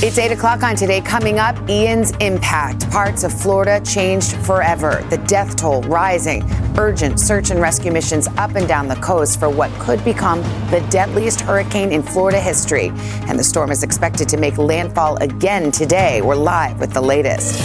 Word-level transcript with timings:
It's 0.00 0.16
8 0.16 0.30
o'clock 0.30 0.62
on 0.62 0.76
today. 0.76 1.00
Coming 1.00 1.40
up, 1.40 1.56
Ian's 1.68 2.12
impact. 2.20 2.88
Parts 2.88 3.24
of 3.24 3.32
Florida 3.32 3.84
changed 3.84 4.36
forever. 4.46 5.04
The 5.10 5.18
death 5.18 5.56
toll 5.56 5.82
rising. 5.82 6.48
Urgent 6.78 7.18
search 7.18 7.50
and 7.50 7.60
rescue 7.60 7.90
missions 7.90 8.28
up 8.36 8.54
and 8.54 8.68
down 8.68 8.86
the 8.86 8.94
coast 8.94 9.40
for 9.40 9.50
what 9.50 9.72
could 9.80 10.04
become 10.04 10.40
the 10.70 10.86
deadliest 10.88 11.40
hurricane 11.40 11.90
in 11.90 12.04
Florida 12.04 12.38
history. 12.38 12.92
And 13.26 13.36
the 13.36 13.42
storm 13.42 13.72
is 13.72 13.82
expected 13.82 14.28
to 14.28 14.36
make 14.36 14.56
landfall 14.56 15.16
again 15.16 15.72
today. 15.72 16.22
We're 16.22 16.36
live 16.36 16.78
with 16.78 16.92
the 16.92 17.02
latest. 17.02 17.58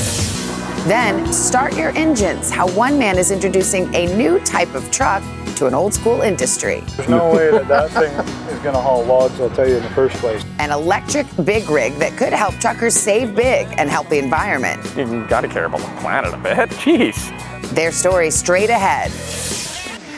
Then, 0.87 1.31
start 1.31 1.77
your 1.77 1.91
engines. 1.91 2.49
How 2.49 2.67
one 2.69 2.97
man 2.97 3.19
is 3.19 3.29
introducing 3.29 3.93
a 3.93 4.07
new 4.17 4.39
type 4.39 4.73
of 4.73 4.89
truck 4.89 5.21
to 5.63 5.67
an 5.67 5.73
old 5.73 5.93
school 5.93 6.21
industry. 6.21 6.83
There's 6.97 7.07
no 7.07 7.33
way 7.33 7.49
that 7.51 7.69
that 7.69 7.89
thing 7.91 8.11
is 8.53 8.61
going 8.61 8.75
to 8.75 8.81
haul 8.81 9.05
logs, 9.05 9.39
I'll 9.39 9.49
tell 9.49 9.65
you 9.67 9.77
in 9.77 9.83
the 9.83 9.89
first 9.91 10.17
place. 10.17 10.43
An 10.59 10.71
electric 10.71 11.25
big 11.45 11.69
rig 11.69 11.93
that 11.93 12.17
could 12.17 12.33
help 12.33 12.55
truckers 12.55 12.93
save 12.93 13.33
big 13.35 13.67
and 13.77 13.89
help 13.89 14.09
the 14.09 14.19
environment. 14.19 14.83
You 14.97 15.25
got 15.27 15.41
to 15.41 15.47
care 15.47 15.65
about 15.65 15.79
the 15.79 16.01
planet 16.01 16.33
a 16.33 16.37
bit. 16.37 16.69
Jeez. 16.83 17.31
Their 17.69 17.93
story 17.93 18.29
straight 18.29 18.69
ahead. 18.69 19.11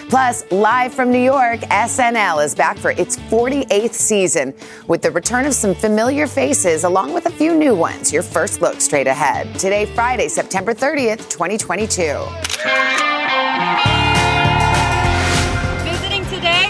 Plus, 0.09 0.49
live 0.51 0.93
from 0.93 1.11
New 1.11 1.19
York, 1.19 1.59
SNL 1.61 2.43
is 2.43 2.55
back 2.55 2.77
for 2.77 2.91
its 2.91 3.17
48th 3.17 3.93
season 3.93 4.53
with 4.87 5.01
the 5.01 5.11
return 5.11 5.45
of 5.45 5.53
some 5.53 5.75
familiar 5.75 6.27
faces 6.27 6.85
along 6.85 7.13
with 7.13 7.25
a 7.25 7.31
few 7.31 7.55
new 7.55 7.75
ones. 7.75 8.13
Your 8.13 8.23
first 8.23 8.61
look 8.61 8.81
straight 8.81 9.07
ahead. 9.07 9.53
Today, 9.59 9.85
Friday, 9.87 10.27
September 10.27 10.73
30th, 10.73 11.29
2022. 11.29 14.04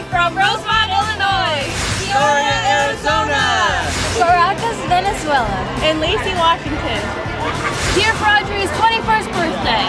From 0.09 0.37
Rosemont, 0.37 0.89
Illinois, 0.91 1.65
Peoria, 1.99 2.57
Arizona, 2.77 3.41
Caracas, 4.17 4.77
Venezuela, 4.87 5.59
and 5.81 5.99
Lacey, 5.99 6.33
Washington. 6.35 7.01
Here 7.97 8.13
for 8.13 8.25
Audrey's 8.25 8.69
21st 8.77 9.27
birthday. 9.33 9.87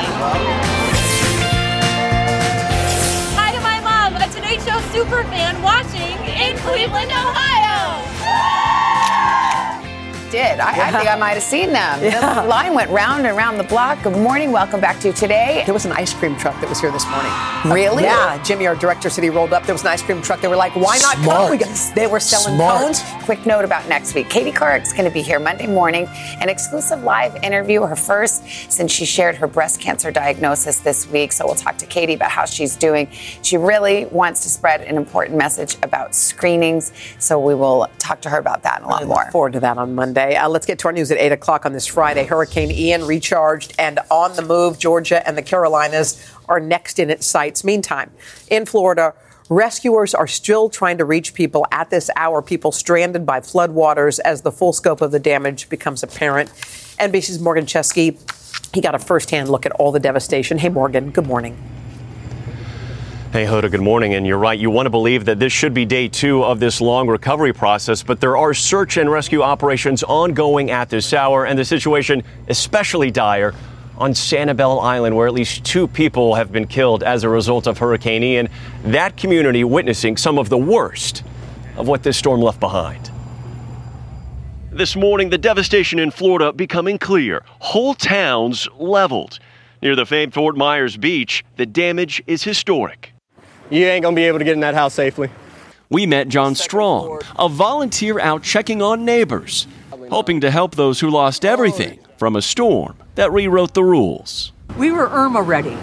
Hi 3.37 3.53
to 3.55 3.61
my 3.61 3.81
mom, 3.81 4.17
a 4.17 4.27
Tonight 4.33 4.63
Show 4.65 4.81
super 4.93 5.23
fan 5.25 5.61
watching 5.63 6.17
in 6.25 6.57
Cleveland, 6.59 7.11
Ohio. 7.13 7.66
Did. 10.31 10.59
I, 10.59 10.89
I 10.89 10.93
think 10.93 11.09
I 11.09 11.15
might 11.17 11.35
have 11.35 11.43
seen 11.43 11.73
them. 11.73 12.03
Yeah. 12.03 12.43
The 12.43 12.49
line 12.49 12.75
went 12.75 12.91
round 12.91 13.27
and 13.27 13.37
round 13.37 13.61
the 13.61 13.65
block. 13.65 14.03
Good 14.03 14.15
morning. 14.17 14.51
Welcome 14.51 14.81
back 14.81 14.99
to 15.01 15.09
you 15.09 15.13
today. 15.15 15.63
There 15.65 15.73
was 15.73 15.85
an 15.87 15.93
ice 15.93 16.13
cream 16.13 16.37
truck 16.37 16.61
that 16.61 16.69
was 16.69 16.81
here 16.81 16.91
this 16.91 17.07
morning. 17.09 17.31
Really? 17.73 18.03
Yeah, 18.03 18.43
Jimmy, 18.43 18.67
our 18.67 18.75
director, 18.75 19.09
said 19.09 19.23
he 19.23 19.31
rolled 19.31 19.53
up. 19.53 19.65
There 19.67 19.75
was 19.75 19.83
an 19.83 19.89
ice 19.89 20.03
cream 20.03 20.21
truck. 20.23 20.41
They 20.41 20.49
were 20.49 20.57
like, 20.57 20.75
"Why 20.75 20.99
not 20.99 21.17
Smart. 21.19 21.39
come?" 21.39 21.51
We 21.53 21.59
got- 21.59 21.93
They 21.95 22.07
were 22.09 22.19
selling 22.21 22.57
Smart. 22.57 22.81
cones. 22.83 23.03
Quick 23.25 23.47
note 23.47 23.65
about 23.65 23.89
next 23.89 24.15
week. 24.15 24.29
Katie 24.29 24.51
Couric's 24.53 24.93
going 24.93 25.05
to 25.05 25.11
be 25.15 25.23
here 25.23 25.39
Monday 25.39 25.67
morning. 25.69 26.09
An 26.41 26.49
exclusive 26.49 27.05
live 27.05 27.37
interview, 27.45 27.83
her 27.83 27.97
first 27.97 28.43
since 28.71 28.91
she 28.91 29.05
shared 29.05 29.37
her 29.37 29.47
breast 29.47 29.81
cancer 29.81 30.11
diagnosis 30.11 30.79
this 30.81 31.09
week. 31.09 31.31
So 31.33 31.47
we'll 31.47 31.55
talk 31.55 31.77
to 31.79 31.87
Katie 31.87 32.15
about 32.15 32.31
how 32.33 32.47
she's 32.47 32.75
doing. 32.75 33.09
She 33.43 33.57
really 33.59 34.07
wants 34.07 34.43
to 34.43 34.49
spread 34.49 34.81
an 34.81 34.97
important 34.97 35.39
message 35.39 35.77
about 35.85 36.15
screenings. 36.17 36.93
So 37.21 37.39
we 37.39 37.55
will 37.55 37.89
talk 37.99 38.21
to 38.23 38.31
her 38.31 38.39
about 38.39 38.65
that 38.65 38.79
and 38.79 38.87
a 38.87 38.89
lot 38.89 39.03
I 39.03 39.07
more. 39.07 39.31
forward 39.31 39.53
to 39.53 39.61
that 39.61 39.79
on 39.79 39.95
Monday. 39.95 40.16
Uh, 40.17 40.49
let's 40.49 40.67
get 40.67 40.79
to 40.81 40.89
our 40.89 40.93
news 40.93 41.11
at 41.11 41.19
8 41.19 41.33
o'clock 41.33 41.67
on 41.67 41.73
this 41.73 41.87
Friday. 41.87 42.25
Hurricane 42.25 42.71
Ian 42.71 43.05
recharged 43.05 43.75
and 43.79 43.99
on 44.11 44.35
the 44.37 44.43
move. 44.43 44.79
Georgia 44.79 45.27
and 45.27 45.37
the 45.37 45.43
Carolinas 45.43 46.33
are 46.49 46.61
next 46.61 46.99
in 46.99 47.11
its 47.11 47.27
sights. 47.27 47.65
Meantime, 47.65 48.11
in 48.49 48.65
Florida, 48.67 49.15
rescuers 49.49 50.15
are 50.15 50.27
still 50.27 50.69
trying 50.69 50.99
to 50.99 51.05
reach 51.05 51.35
people 51.35 51.67
at 51.71 51.91
this 51.91 52.11
hour, 52.17 52.43
people 52.43 52.73
stranded 52.73 53.27
by 53.27 53.41
floodwaters 53.41 54.19
as 54.25 54.43
the 54.43 54.53
full 54.53 54.73
scope 54.73 55.01
of 55.01 55.13
the 55.13 55.21
damage 55.21 55.69
becomes 55.69 56.03
apparent. 56.03 56.51
NBC's 56.99 57.41
Morgan 57.41 57.67
Chesky, 57.67 58.19
he 58.75 58.81
got 58.81 58.95
a 58.95 58.99
firsthand 58.99 59.49
look 59.49 59.67
at 59.67 59.73
all 59.73 59.93
the 59.93 60.01
devastation. 60.01 60.59
Hey, 60.59 60.69
Morgan, 60.69 61.11
good 61.11 61.27
morning. 61.27 61.57
Hey, 63.37 63.45
Hoda, 63.45 63.71
good 63.71 63.83
morning. 63.83 64.15
And 64.15 64.27
you're 64.27 64.39
right. 64.39 64.59
You 64.59 64.71
want 64.71 64.87
to 64.87 64.91
believe 64.91 65.27
that 65.27 65.39
this 65.39 65.53
should 65.53 65.75
be 65.75 65.85
day 65.85 66.09
two 66.09 66.43
of 66.43 66.59
this 66.59 66.81
long 66.81 67.07
recovery 67.07 67.53
process, 67.53 68.03
but 68.03 68.19
there 68.19 68.35
are 68.35 68.55
search 68.55 68.97
and 68.97 69.11
rescue 69.11 69.43
operations 69.43 70.03
ongoing 70.03 70.71
at 70.71 70.89
this 70.89 71.13
hour, 71.13 71.45
and 71.45 71.59
the 71.59 71.65
situation 71.67 72.23
especially 72.49 73.11
dire 73.11 73.53
on 73.99 74.13
Sanibel 74.13 74.83
Island, 74.83 75.15
where 75.15 75.27
at 75.27 75.35
least 75.35 75.67
two 75.67 75.87
people 75.87 76.35
have 76.35 76.51
been 76.51 76.67
killed 76.67 77.03
as 77.03 77.25
a 77.25 77.29
result 77.29 77.67
of 77.67 77.77
Hurricane 77.77 78.23
Ian. 78.23 78.49
That 78.85 79.19
community 79.19 79.65
witnessing 79.65 80.17
some 80.17 80.39
of 80.39 80.49
the 80.49 80.57
worst 80.57 81.23
of 81.77 81.87
what 81.87 82.03
this 82.03 82.17
storm 82.17 82.41
left 82.41 82.59
behind. 82.59 83.11
This 84.71 84.97
morning, 84.97 85.29
the 85.29 85.37
devastation 85.37 85.99
in 85.99 86.11
Florida 86.11 86.55
becoming 86.55 86.97
clear. 86.97 87.45
Whole 87.59 87.93
towns 87.93 88.67
leveled. 88.79 89.41
Near 89.83 89.95
the 89.95 90.07
famed 90.07 90.33
Fort 90.33 90.57
Myers 90.57 90.97
Beach, 90.97 91.45
the 91.57 91.67
damage 91.67 92.23
is 92.27 92.43
historic. 92.43 93.13
You 93.71 93.85
ain't 93.87 94.03
gonna 94.03 94.17
be 94.17 94.25
able 94.25 94.39
to 94.39 94.45
get 94.45 94.55
in 94.55 94.61
that 94.61 94.75
house 94.75 94.95
safely. 94.95 95.31
We 95.89 96.07
met 96.07 96.29
John 96.29 96.55
Strong, 96.55 97.21
a 97.39 97.49
volunteer 97.49 98.19
out 98.21 98.43
checking 98.43 98.83
on 98.83 99.05
neighbors, 99.05 99.67
hoping 100.11 100.41
to 100.41 100.51
help 100.51 100.75
those 100.75 101.01
who 101.01 101.11
lost 101.11 101.45
everything 101.45 101.99
from 102.19 102.37
a 102.37 102.43
storm 102.43 102.97
that 103.15 103.33
rewrote 103.33 103.75
the 103.75 103.85
rules. 103.85 104.53
We 104.77 104.91
were 104.91 105.09
Irma 105.09 105.43
ready. 105.43 105.77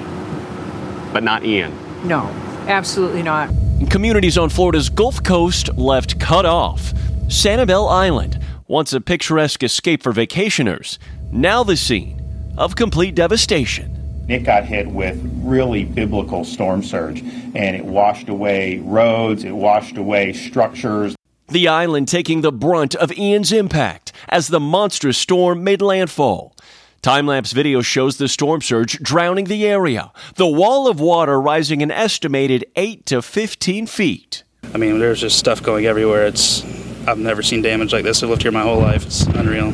But 1.13 1.23
not 1.23 1.45
Ian. 1.45 1.73
No, 2.07 2.23
absolutely 2.67 3.23
not. 3.23 3.49
Communities 3.89 4.37
on 4.37 4.49
Florida's 4.49 4.89
Gulf 4.89 5.23
Coast 5.23 5.73
left 5.77 6.19
cut 6.19 6.45
off. 6.45 6.93
Sanibel 7.27 7.89
Island, 7.89 8.39
once 8.67 8.93
a 8.93 9.01
picturesque 9.01 9.63
escape 9.63 10.03
for 10.03 10.13
vacationers, 10.13 10.97
now 11.31 11.63
the 11.63 11.77
scene 11.77 12.21
of 12.57 12.75
complete 12.75 13.15
devastation. 13.15 14.02
It 14.27 14.39
got 14.39 14.65
hit 14.65 14.87
with 14.87 15.19
really 15.43 15.83
biblical 15.83 16.45
storm 16.45 16.81
surge, 16.81 17.21
and 17.21 17.75
it 17.75 17.83
washed 17.83 18.29
away 18.29 18.79
roads, 18.79 19.43
it 19.43 19.51
washed 19.51 19.97
away 19.97 20.31
structures. 20.31 21.15
The 21.49 21.67
island 21.67 22.07
taking 22.07 22.41
the 22.41 22.51
brunt 22.51 22.95
of 22.95 23.11
Ian's 23.11 23.51
impact 23.51 24.13
as 24.29 24.47
the 24.47 24.61
monstrous 24.61 25.17
storm 25.17 25.63
made 25.63 25.81
landfall. 25.81 26.55
Time 27.01 27.27
lapse 27.27 27.51
video 27.51 27.81
shows 27.81 28.15
the 28.15 28.29
storm 28.29 28.61
surge 28.61 28.97
drowning 28.99 29.45
the 29.45 29.67
area, 29.67 30.13
the 30.35 30.47
wall 30.47 30.87
of 30.87 31.01
water 31.01 31.39
rising 31.39 31.83
an 31.83 31.91
estimated 31.91 32.65
8 32.77 33.05
to 33.07 33.21
15 33.21 33.87
feet. 33.87 34.43
I 34.73 34.77
mean, 34.77 34.99
there's 34.99 35.19
just 35.19 35.37
stuff 35.37 35.61
going 35.61 35.85
everywhere. 35.85 36.25
It's 36.25 36.63
I've 37.05 37.17
never 37.17 37.43
seen 37.43 37.61
damage 37.61 37.91
like 37.91 38.05
this. 38.05 38.23
I've 38.23 38.29
lived 38.29 38.43
here 38.43 38.53
my 38.53 38.61
whole 38.61 38.79
life. 38.79 39.05
It's 39.05 39.23
unreal. 39.23 39.73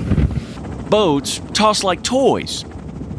Boats 0.89 1.39
tossed 1.53 1.83
like 1.83 2.01
toys. 2.01 2.65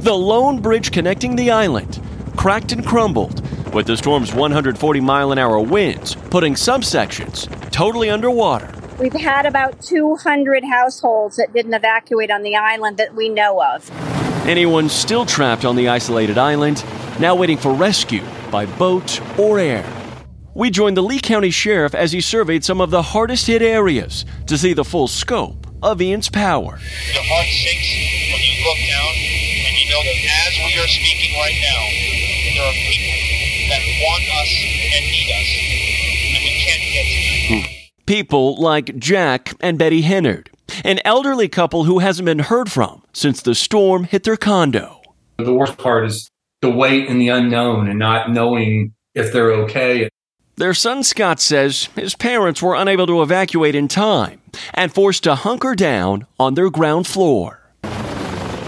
The 0.00 0.14
lone 0.14 0.62
bridge 0.62 0.92
connecting 0.92 1.36
the 1.36 1.50
island 1.50 2.00
cracked 2.34 2.72
and 2.72 2.86
crumbled, 2.86 3.46
with 3.74 3.86
the 3.86 3.98
storm's 3.98 4.32
140 4.32 4.98
mile 4.98 5.30
an 5.30 5.36
hour 5.36 5.60
winds 5.60 6.14
putting 6.30 6.56
some 6.56 6.82
sections 6.82 7.46
totally 7.70 8.08
underwater. 8.08 8.72
We've 8.98 9.12
had 9.12 9.44
about 9.44 9.82
200 9.82 10.64
households 10.64 11.36
that 11.36 11.52
didn't 11.52 11.74
evacuate 11.74 12.30
on 12.30 12.42
the 12.42 12.56
island 12.56 12.96
that 12.96 13.14
we 13.14 13.28
know 13.28 13.62
of. 13.62 13.90
Anyone 14.48 14.88
still 14.88 15.26
trapped 15.26 15.66
on 15.66 15.76
the 15.76 15.88
isolated 15.90 16.38
island 16.38 16.82
now 17.18 17.34
waiting 17.34 17.58
for 17.58 17.74
rescue 17.74 18.24
by 18.50 18.64
boat 18.64 19.20
or 19.38 19.58
air. 19.58 19.84
We 20.54 20.70
joined 20.70 20.96
the 20.96 21.02
Lee 21.02 21.20
County 21.20 21.50
Sheriff 21.50 21.94
as 21.94 22.12
he 22.12 22.22
surveyed 22.22 22.64
some 22.64 22.80
of 22.80 22.90
the 22.90 23.02
hardest 23.02 23.48
hit 23.48 23.60
areas 23.60 24.24
to 24.46 24.56
see 24.56 24.72
the 24.72 24.82
full 24.82 25.08
scope 25.08 25.66
of 25.82 26.00
Ian's 26.00 26.30
power. 26.30 26.78
Your 27.12 27.22
heart 27.22 27.46
sinks 27.46 28.32
when 28.32 28.40
you 28.40 28.64
look 28.64 28.78
down 28.88 29.39
and 29.90 30.06
know 30.06 30.12
that 30.12 30.46
as 30.46 30.58
we 30.58 30.80
are 30.80 30.86
speaking 30.86 31.36
right 31.36 31.54
now, 31.62 31.82
there 32.54 32.64
are 32.64 32.72
people 32.72 33.14
that 33.68 33.82
want 34.02 34.24
us 34.38 34.50
and 34.94 35.04
need 35.04 35.30
us, 35.30 35.48
and 36.34 36.44
we 36.44 36.52
can't 36.64 36.82
get 36.92 37.06
to 37.06 37.54
them. 37.54 37.62
Hmm. 37.62 38.04
People 38.06 38.56
like 38.56 38.96
Jack 38.98 39.54
and 39.60 39.78
Betty 39.78 40.02
Hennard, 40.02 40.50
an 40.84 41.00
elderly 41.04 41.48
couple 41.48 41.84
who 41.84 42.00
hasn't 42.00 42.26
been 42.26 42.40
heard 42.40 42.70
from 42.70 43.02
since 43.12 43.42
the 43.42 43.54
storm 43.54 44.04
hit 44.04 44.24
their 44.24 44.36
condo. 44.36 45.00
The 45.38 45.54
worst 45.54 45.78
part 45.78 46.06
is 46.06 46.30
the 46.60 46.70
wait 46.70 47.08
and 47.08 47.20
the 47.20 47.28
unknown 47.28 47.88
and 47.88 47.98
not 47.98 48.30
knowing 48.30 48.94
if 49.14 49.32
they're 49.32 49.52
okay. 49.52 50.08
Their 50.56 50.74
son 50.74 51.02
Scott 51.02 51.40
says 51.40 51.88
his 51.96 52.14
parents 52.14 52.60
were 52.60 52.74
unable 52.74 53.06
to 53.06 53.22
evacuate 53.22 53.74
in 53.74 53.88
time 53.88 54.42
and 54.74 54.92
forced 54.92 55.22
to 55.24 55.34
hunker 55.34 55.74
down 55.74 56.26
on 56.38 56.54
their 56.54 56.68
ground 56.68 57.06
floor. 57.06 57.59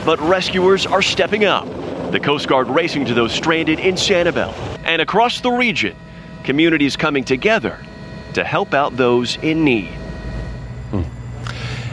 But 0.04 0.20
rescuers 0.20 0.84
are 0.84 1.02
stepping 1.02 1.44
up. 1.44 1.66
The 2.10 2.20
Coast 2.20 2.49
Guard 2.49 2.69
racing 2.69 3.06
to 3.06 3.14
those 3.14 3.32
stranded 3.32 3.78
in 3.78 3.94
Sanibel 3.94 4.52
and 4.84 5.00
across 5.00 5.40
the 5.40 5.50
region. 5.50 5.96
Communities 6.44 6.96
coming 6.96 7.25
together 7.25 7.78
to 8.34 8.43
help 8.43 8.75
out 8.75 8.96
those 8.96 9.37
in 9.37 9.64
need. 9.64 9.90
Hmm. 10.90 11.02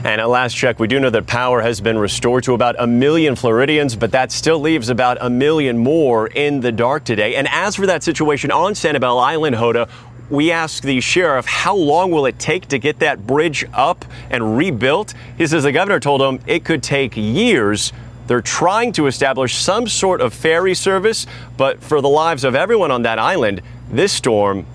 And 0.03 0.21
at 0.21 0.27
last 0.29 0.55
check, 0.55 0.79
we 0.79 0.87
do 0.87 0.99
know 0.99 1.09
that 1.09 1.27
power 1.27 1.61
has 1.61 1.81
been 1.81 1.97
restored 1.97 2.45
to 2.45 2.53
about 2.53 2.75
a 2.79 2.87
million 2.87 3.35
Floridians, 3.35 3.95
but 3.95 4.11
that 4.11 4.31
still 4.31 4.59
leaves 4.59 4.89
about 4.89 5.17
a 5.21 5.29
million 5.29 5.77
more 5.77 6.27
in 6.27 6.61
the 6.61 6.71
dark 6.71 7.03
today. 7.03 7.35
And 7.35 7.47
as 7.49 7.75
for 7.75 7.85
that 7.85 8.01
situation 8.01 8.49
on 8.49 8.73
Sanibel 8.73 9.21
Island, 9.21 9.55
Hoda, 9.55 9.89
we 10.29 10.51
asked 10.51 10.83
the 10.83 10.99
sheriff 11.01 11.45
how 11.45 11.75
long 11.75 12.11
will 12.11 12.25
it 12.25 12.37
take 12.37 12.67
to 12.67 12.77
get 12.77 12.99
that 12.99 13.25
bridge 13.25 13.65
up 13.73 14.05
and 14.29 14.57
rebuilt. 14.57 15.13
He 15.37 15.47
says 15.47 15.63
the 15.63 15.71
governor 15.71 15.99
told 15.99 16.21
him 16.21 16.39
it 16.45 16.63
could 16.63 16.83
take 16.83 17.15
years. 17.15 17.91
They're 18.27 18.41
trying 18.41 18.91
to 18.93 19.07
establish 19.07 19.55
some 19.55 19.87
sort 19.87 20.21
of 20.21 20.33
ferry 20.33 20.75
service, 20.75 21.25
but 21.57 21.81
for 21.81 21.99
the 21.99 22.09
lives 22.09 22.43
of 22.43 22.53
everyone 22.53 22.91
on 22.91 23.01
that 23.03 23.17
island, 23.17 23.61
this 23.91 24.13
storm 24.13 24.65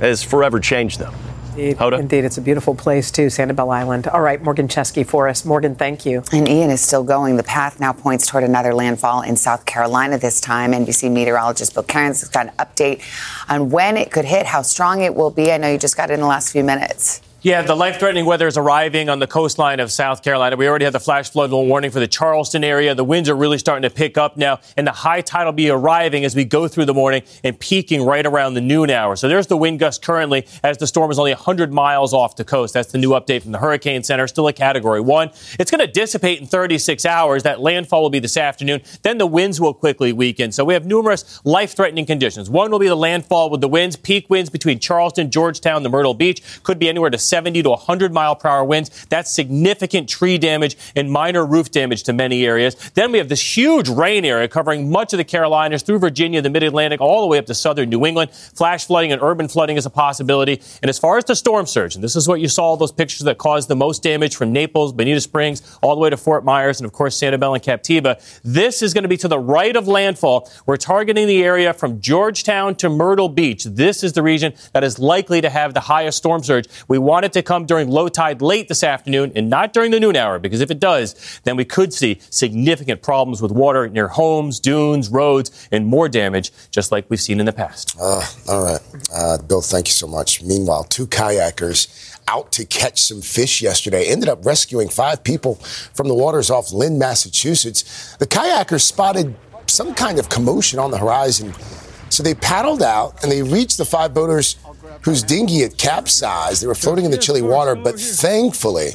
has 0.00 0.24
forever 0.24 0.58
changed 0.58 0.98
them. 0.98 1.14
Indeed, 1.56 1.80
Indeed, 1.80 2.24
it's 2.24 2.36
a 2.36 2.40
beautiful 2.40 2.74
place 2.74 3.12
too, 3.12 3.26
Sanibel 3.26 3.72
Island. 3.72 4.08
All 4.08 4.20
right, 4.20 4.42
Morgan 4.42 4.66
Chesky 4.66 5.06
for 5.06 5.28
us. 5.28 5.44
Morgan, 5.44 5.76
thank 5.76 6.04
you. 6.04 6.24
And 6.32 6.48
Ian 6.48 6.70
is 6.70 6.80
still 6.80 7.04
going. 7.04 7.36
The 7.36 7.44
path 7.44 7.78
now 7.78 7.92
points 7.92 8.26
toward 8.26 8.42
another 8.42 8.74
landfall 8.74 9.22
in 9.22 9.36
South 9.36 9.64
Carolina 9.64 10.18
this 10.18 10.40
time. 10.40 10.72
NBC 10.72 11.12
meteorologist 11.12 11.74
Bill 11.74 11.84
Karins 11.84 12.20
has 12.20 12.28
got 12.28 12.46
an 12.46 12.52
update 12.58 13.02
on 13.48 13.70
when 13.70 13.96
it 13.96 14.10
could 14.10 14.24
hit, 14.24 14.46
how 14.46 14.62
strong 14.62 15.02
it 15.02 15.14
will 15.14 15.30
be. 15.30 15.52
I 15.52 15.58
know 15.58 15.70
you 15.70 15.78
just 15.78 15.96
got 15.96 16.10
it 16.10 16.14
in 16.14 16.20
the 16.20 16.26
last 16.26 16.50
few 16.50 16.64
minutes. 16.64 17.20
Yeah, 17.44 17.60
the 17.60 17.74
life 17.74 17.98
threatening 17.98 18.24
weather 18.24 18.46
is 18.46 18.56
arriving 18.56 19.10
on 19.10 19.18
the 19.18 19.26
coastline 19.26 19.78
of 19.78 19.92
South 19.92 20.22
Carolina. 20.22 20.56
We 20.56 20.66
already 20.66 20.86
have 20.86 20.94
the 20.94 20.98
flash 20.98 21.28
flood 21.28 21.50
warning 21.50 21.90
for 21.90 22.00
the 22.00 22.08
Charleston 22.08 22.64
area. 22.64 22.94
The 22.94 23.04
winds 23.04 23.28
are 23.28 23.36
really 23.36 23.58
starting 23.58 23.82
to 23.82 23.94
pick 23.94 24.16
up 24.16 24.38
now, 24.38 24.60
and 24.78 24.86
the 24.86 24.92
high 24.92 25.20
tide 25.20 25.44
will 25.44 25.52
be 25.52 25.68
arriving 25.68 26.24
as 26.24 26.34
we 26.34 26.46
go 26.46 26.68
through 26.68 26.86
the 26.86 26.94
morning 26.94 27.22
and 27.44 27.60
peaking 27.60 28.06
right 28.06 28.24
around 28.24 28.54
the 28.54 28.62
noon 28.62 28.88
hour. 28.88 29.14
So 29.14 29.28
there's 29.28 29.46
the 29.46 29.58
wind 29.58 29.78
gust 29.78 30.00
currently 30.00 30.46
as 30.62 30.78
the 30.78 30.86
storm 30.86 31.10
is 31.10 31.18
only 31.18 31.32
100 31.32 31.70
miles 31.70 32.14
off 32.14 32.34
the 32.34 32.44
coast. 32.44 32.72
That's 32.72 32.90
the 32.92 32.96
new 32.96 33.10
update 33.10 33.42
from 33.42 33.52
the 33.52 33.58
Hurricane 33.58 34.02
Center, 34.04 34.26
still 34.26 34.48
a 34.48 34.52
category 34.54 35.02
one. 35.02 35.28
It's 35.58 35.70
going 35.70 35.86
to 35.86 35.92
dissipate 35.92 36.40
in 36.40 36.46
36 36.46 37.04
hours. 37.04 37.42
That 37.42 37.60
landfall 37.60 38.00
will 38.00 38.08
be 38.08 38.20
this 38.20 38.38
afternoon. 38.38 38.80
Then 39.02 39.18
the 39.18 39.26
winds 39.26 39.60
will 39.60 39.74
quickly 39.74 40.14
weaken. 40.14 40.50
So 40.50 40.64
we 40.64 40.72
have 40.72 40.86
numerous 40.86 41.44
life 41.44 41.76
threatening 41.76 42.06
conditions. 42.06 42.48
One 42.48 42.70
will 42.70 42.78
be 42.78 42.88
the 42.88 42.94
landfall 42.94 43.50
with 43.50 43.60
the 43.60 43.68
winds, 43.68 43.96
peak 43.96 44.30
winds 44.30 44.48
between 44.48 44.78
Charleston, 44.78 45.30
Georgetown, 45.30 45.82
the 45.82 45.90
Myrtle 45.90 46.14
Beach, 46.14 46.42
could 46.62 46.78
be 46.78 46.88
anywhere 46.88 47.10
to 47.10 47.18
70 47.34 47.64
to 47.64 47.70
100 47.70 48.12
mile 48.12 48.36
per 48.36 48.48
hour 48.48 48.64
winds. 48.64 49.06
That's 49.06 49.28
significant 49.28 50.08
tree 50.08 50.38
damage 50.38 50.76
and 50.94 51.10
minor 51.10 51.44
roof 51.44 51.68
damage 51.68 52.04
to 52.04 52.12
many 52.12 52.46
areas. 52.46 52.76
Then 52.94 53.10
we 53.10 53.18
have 53.18 53.28
this 53.28 53.56
huge 53.56 53.88
rain 53.88 54.24
area 54.24 54.46
covering 54.46 54.88
much 54.88 55.12
of 55.12 55.16
the 55.16 55.24
Carolinas 55.24 55.82
through 55.82 55.98
Virginia, 55.98 56.40
the 56.40 56.48
mid 56.48 56.62
Atlantic, 56.62 57.00
all 57.00 57.22
the 57.22 57.26
way 57.26 57.38
up 57.38 57.46
to 57.46 57.54
southern 57.54 57.90
New 57.90 58.06
England. 58.06 58.30
Flash 58.30 58.86
flooding 58.86 59.10
and 59.10 59.20
urban 59.20 59.48
flooding 59.48 59.76
is 59.76 59.84
a 59.84 59.90
possibility. 59.90 60.62
And 60.80 60.88
as 60.88 60.96
far 60.96 61.18
as 61.18 61.24
the 61.24 61.34
storm 61.34 61.66
surge, 61.66 61.96
and 61.96 62.04
this 62.04 62.14
is 62.14 62.28
what 62.28 62.40
you 62.40 62.46
saw 62.46 62.76
those 62.76 62.92
pictures 62.92 63.24
that 63.24 63.36
caused 63.36 63.66
the 63.66 63.74
most 63.74 64.04
damage 64.04 64.36
from 64.36 64.52
Naples, 64.52 64.92
Bonita 64.92 65.20
Springs, 65.20 65.76
all 65.82 65.96
the 65.96 66.00
way 66.00 66.10
to 66.10 66.16
Fort 66.16 66.44
Myers, 66.44 66.78
and 66.78 66.86
of 66.86 66.92
course 66.92 67.18
Sanibel 67.18 67.56
and 67.56 67.64
Captiva. 67.64 68.40
This 68.44 68.80
is 68.80 68.94
going 68.94 69.02
to 69.02 69.08
be 69.08 69.16
to 69.16 69.26
the 69.26 69.40
right 69.40 69.74
of 69.74 69.88
landfall. 69.88 70.48
We're 70.66 70.76
targeting 70.76 71.26
the 71.26 71.42
area 71.42 71.72
from 71.72 72.00
Georgetown 72.00 72.76
to 72.76 72.88
Myrtle 72.88 73.28
Beach. 73.28 73.64
This 73.64 74.04
is 74.04 74.12
the 74.12 74.22
region 74.22 74.52
that 74.72 74.84
is 74.84 75.00
likely 75.00 75.40
to 75.40 75.50
have 75.50 75.74
the 75.74 75.80
highest 75.80 76.18
storm 76.18 76.44
surge. 76.44 76.68
We 76.86 76.98
want 76.98 77.23
it 77.24 77.32
to 77.32 77.42
come 77.42 77.66
during 77.66 77.88
low 77.88 78.08
tide 78.08 78.42
late 78.42 78.68
this 78.68 78.84
afternoon 78.84 79.32
and 79.34 79.50
not 79.50 79.72
during 79.72 79.90
the 79.90 80.00
noon 80.00 80.16
hour, 80.16 80.38
because 80.38 80.60
if 80.60 80.70
it 80.70 80.80
does, 80.80 81.40
then 81.44 81.56
we 81.56 81.64
could 81.64 81.92
see 81.92 82.18
significant 82.30 83.02
problems 83.02 83.42
with 83.42 83.52
water 83.52 83.88
near 83.88 84.08
homes, 84.08 84.60
dunes, 84.60 85.08
roads, 85.08 85.68
and 85.72 85.86
more 85.86 86.08
damage, 86.08 86.52
just 86.70 86.92
like 86.92 87.08
we've 87.08 87.20
seen 87.20 87.40
in 87.40 87.46
the 87.46 87.52
past. 87.52 87.96
Uh, 88.00 88.24
all 88.48 88.64
right. 88.64 88.80
Uh, 89.12 89.38
Bill, 89.38 89.60
thank 89.60 89.88
you 89.88 89.92
so 89.92 90.06
much. 90.06 90.42
Meanwhile, 90.42 90.84
two 90.84 91.06
kayakers 91.06 92.18
out 92.28 92.52
to 92.52 92.64
catch 92.64 93.00
some 93.00 93.20
fish 93.20 93.60
yesterday 93.60 94.06
ended 94.06 94.28
up 94.28 94.44
rescuing 94.46 94.88
five 94.88 95.22
people 95.22 95.56
from 95.94 96.08
the 96.08 96.14
waters 96.14 96.50
off 96.50 96.72
Lynn, 96.72 96.98
Massachusetts. 96.98 98.16
The 98.16 98.26
kayakers 98.26 98.82
spotted 98.82 99.34
some 99.66 99.94
kind 99.94 100.18
of 100.18 100.28
commotion 100.28 100.78
on 100.78 100.90
the 100.90 100.98
horizon. 100.98 101.54
So 102.10 102.22
they 102.22 102.34
paddled 102.34 102.82
out 102.82 103.22
and 103.22 103.32
they 103.32 103.42
reached 103.42 103.76
the 103.76 103.84
five 103.84 104.14
boaters 104.14 104.56
whose 105.02 105.22
dinghy 105.22 105.60
had 105.60 105.76
capsized. 105.78 106.62
They 106.62 106.66
were 106.66 106.74
floating 106.74 107.04
in 107.04 107.10
the 107.10 107.18
chilly 107.18 107.42
water, 107.42 107.74
but 107.74 107.98
thankfully, 107.98 108.90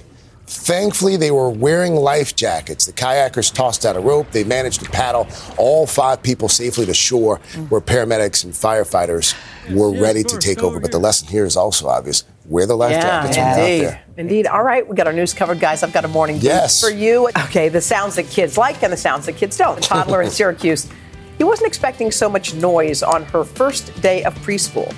thankfully, 0.48 1.16
they 1.18 1.32
were 1.32 1.50
wearing 1.50 1.96
life 1.96 2.36
jackets. 2.36 2.86
The 2.86 2.94
kayakers 2.94 3.54
tossed 3.54 3.86
out 3.86 3.96
a 3.96 4.00
rope. 4.00 4.32
They 4.32 4.44
managed 4.44 4.84
to 4.84 4.90
paddle 4.90 5.28
all 5.58 5.86
five 5.86 6.24
people 6.24 6.50
safely 6.50 6.86
to 6.88 6.94
shore 6.94 7.38
where 7.70 7.82
paramedics 7.82 8.44
and 8.44 8.54
firefighters 8.54 9.36
were 9.76 9.92
ready 10.00 10.24
to 10.24 10.38
take 10.40 10.64
over. 10.64 10.80
But 10.80 10.92
the 10.92 11.00
lesson 11.00 11.28
here 11.28 11.46
is 11.46 11.56
also 11.56 11.88
obvious. 11.88 12.24
Wear 12.46 12.66
the 12.66 12.76
life 12.76 13.00
jackets 13.00 13.38
when 13.38 13.46
you're 13.46 13.54
out 13.56 13.60
indeed. 13.70 13.82
there. 13.86 14.02
Indeed. 14.18 14.48
All 14.48 14.64
right, 14.64 14.88
we 14.88 14.96
got 14.96 15.06
our 15.06 15.14
news 15.14 15.36
covered, 15.36 15.60
guys. 15.60 15.84
I've 15.84 15.94
got 15.94 16.04
a 16.04 16.08
morning 16.08 16.38
Yes. 16.42 16.82
for 16.82 16.90
you. 16.90 17.30
Okay, 17.46 17.70
the 17.70 17.80
sounds 17.80 18.16
that 18.16 18.28
kids 18.28 18.58
like 18.58 18.82
and 18.82 18.92
the 18.92 18.98
sounds 18.98 19.28
that 19.28 19.38
kids 19.38 19.56
don't. 19.56 19.78
A 19.78 19.82
toddler 19.82 20.24
in 20.24 20.32
Syracuse. 20.32 20.90
He 21.38 21.44
wasn't 21.44 21.68
expecting 21.68 22.12
so 22.12 22.28
much 22.28 22.56
noise 22.56 23.04
on 23.04 23.24
her 23.26 23.44
first 23.44 24.02
day 24.02 24.24
of 24.24 24.34
preschool. 24.40 24.92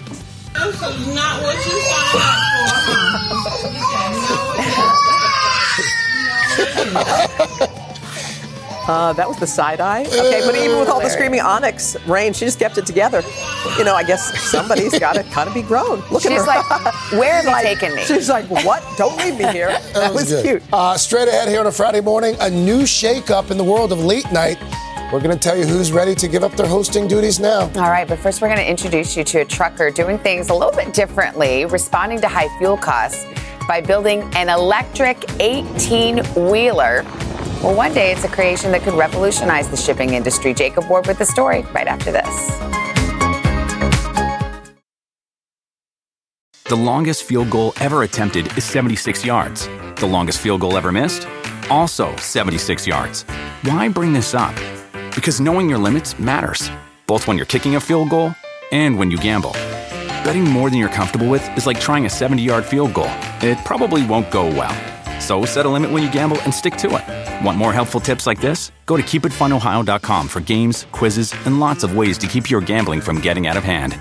This 0.54 0.76
is 0.82 1.16
not 1.16 1.42
what 1.44 1.56
you 1.66 1.82
signed 1.82 3.32
Uh, 8.88 9.14
that 9.14 9.28
was 9.28 9.38
the 9.38 9.46
side 9.48 9.80
eye. 9.80 10.02
Okay, 10.06 10.42
but 10.44 10.56
even 10.56 10.80
with 10.80 10.90
all 10.90 11.00
the 11.00 11.10
screaming 11.10 11.40
Onyx 11.40 11.96
rain, 12.08 12.34
she 12.34 12.46
just 12.46 12.58
kept 12.60 12.78
it 12.80 12.86
together. 12.86 13.22
You 13.78 13.84
know, 13.86 13.94
I 13.96 14.04
guess 14.04 14.38
somebody's 14.50 14.98
got 15.00 15.14
to 15.14 15.24
kind 15.24 15.48
of 15.48 15.54
be 15.54 15.62
grown. 15.62 16.00
Look 16.12 16.26
at 16.26 16.32
She's 16.32 16.42
her. 16.42 16.46
like, 16.48 16.66
"Where 17.14 17.42
have 17.42 17.46
you 17.46 17.62
taken 17.64 17.96
me?" 17.96 18.02
She's 18.04 18.28
like, 18.28 18.46
what? 18.50 18.84
Don't 18.98 19.16
leave 19.18 19.38
me 19.38 19.46
here. 19.52 19.70
That, 19.94 20.14
was, 20.14 20.30
good. 20.30 20.44
cute. 20.44 20.64
Uh, 20.74 20.98
straight 20.98 21.28
ahead 21.28 21.48
here 21.48 21.60
on 21.60 21.68
a 21.68 21.72
Friday 21.72 22.02
morning, 22.02 22.36
a 22.42 22.50
new 22.50 22.82
shakeup 22.82 23.52
in 23.52 23.58
the 23.58 23.64
world 23.64 23.92
of 23.92 24.04
late 24.04 24.30
night. 24.32 24.58
We're 25.12 25.20
going 25.20 25.38
to 25.38 25.40
tell 25.40 25.58
you 25.58 25.66
who's 25.66 25.92
ready 25.92 26.16
to 26.16 26.28
give 26.30 26.42
up 26.42 26.54
their 26.54 26.68
hosting 26.68 27.06
duties 27.06 27.38
now. 27.38 27.64
All 27.76 27.92
right, 27.92 28.08
but 28.08 28.18
first 28.18 28.42
we're 28.42 28.48
going 28.48 28.62
to 28.62 28.70
introduce 28.70 29.18
you 29.18 29.26
to 29.26 29.40
a 29.40 29.46
trucker 29.46 29.92
doing 29.92 30.18
things 30.18 30.50
a 30.50 30.54
little 30.54 30.72
bit 30.72 30.94
differently, 30.94 31.66
responding 31.66 32.22
to 32.22 32.30
high 32.30 32.48
fuel 32.60 32.78
costs 32.78 33.26
by 33.68 33.82
building 33.82 34.22
an 34.36 34.48
electric 34.48 35.30
18 35.42 36.24
wheeler. 36.50 37.04
Well, 37.62 37.76
one 37.76 37.94
day 37.94 38.14
it's 38.14 38.24
a 38.24 38.30
creation 38.30 38.72
that 38.72 38.84
could 38.84 38.94
revolutionize 38.94 39.70
the 39.70 39.76
shipping 39.76 40.14
industry. 40.14 40.54
Jacob 40.54 40.88
Ward 40.90 41.08
with 41.08 41.20
the 41.20 41.26
story 41.26 41.64
right 41.74 41.88
after 41.88 42.14
this. 42.14 42.50
The 46.70 46.76
longest 46.78 47.24
field 47.24 47.50
goal 47.50 47.74
ever 47.82 48.04
attempted 48.04 48.58
is 48.58 48.64
76 48.64 49.26
yards. 49.26 49.68
The 49.98 50.08
longest 50.08 50.40
field 50.40 50.62
goal 50.62 50.78
ever 50.78 50.94
missed? 50.94 51.28
Also 51.70 52.16
76 52.16 52.88
yards. 52.88 53.24
Why 53.64 53.90
bring 53.90 54.14
this 54.14 54.34
up? 54.34 54.56
Because 55.16 55.40
knowing 55.40 55.70
your 55.70 55.80
limits 55.80 56.18
matters, 56.20 56.70
both 57.08 57.28
when 57.28 57.38
you're 57.38 57.46
kicking 57.46 57.76
a 57.76 57.80
field 57.80 58.10
goal 58.10 58.34
and 58.72 58.98
when 58.98 59.12
you 59.12 59.18
gamble. 59.18 59.52
Betting 60.24 60.44
more 60.44 60.70
than 60.70 60.80
you're 60.80 60.90
comfortable 60.90 61.28
with 61.28 61.58
is 61.58 61.66
like 61.66 61.80
trying 61.80 62.06
a 62.06 62.10
70 62.10 62.42
yard 62.42 62.66
field 62.66 62.94
goal. 62.94 63.12
It 63.42 63.58
probably 63.66 64.06
won't 64.06 64.32
go 64.32 64.48
well. 64.48 64.76
So 65.20 65.46
set 65.46 65.66
a 65.66 65.70
limit 65.70 65.92
when 65.92 66.04
you 66.04 66.12
gamble 66.12 66.42
and 66.42 66.54
stick 66.54 66.76
to 66.78 66.88
it. 66.98 67.46
Want 67.46 67.58
more 67.58 67.74
helpful 67.74 68.00
tips 68.00 68.26
like 68.28 68.42
this? 68.42 68.72
Go 68.86 68.98
to 68.98 69.04
keepitfunohio.com 69.04 70.28
for 70.28 70.40
games, 70.40 70.88
quizzes, 70.92 71.34
and 71.46 71.60
lots 71.60 71.84
of 71.84 71.96
ways 71.96 72.18
to 72.20 72.28
keep 72.28 72.50
your 72.50 72.62
gambling 72.62 73.02
from 73.02 73.22
getting 73.22 73.48
out 73.48 73.58
of 73.58 73.64
hand. 73.64 74.00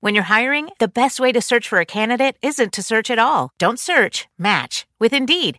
When 0.00 0.14
you're 0.14 0.24
hiring, 0.24 0.70
the 0.78 0.86
best 0.88 1.18
way 1.18 1.32
to 1.32 1.40
search 1.40 1.66
for 1.68 1.80
a 1.80 1.84
candidate 1.84 2.36
isn't 2.40 2.72
to 2.74 2.82
search 2.84 3.10
at 3.10 3.18
all. 3.18 3.50
Don't 3.58 3.80
search, 3.80 4.28
match 4.38 4.86
with 5.00 5.12
Indeed. 5.12 5.58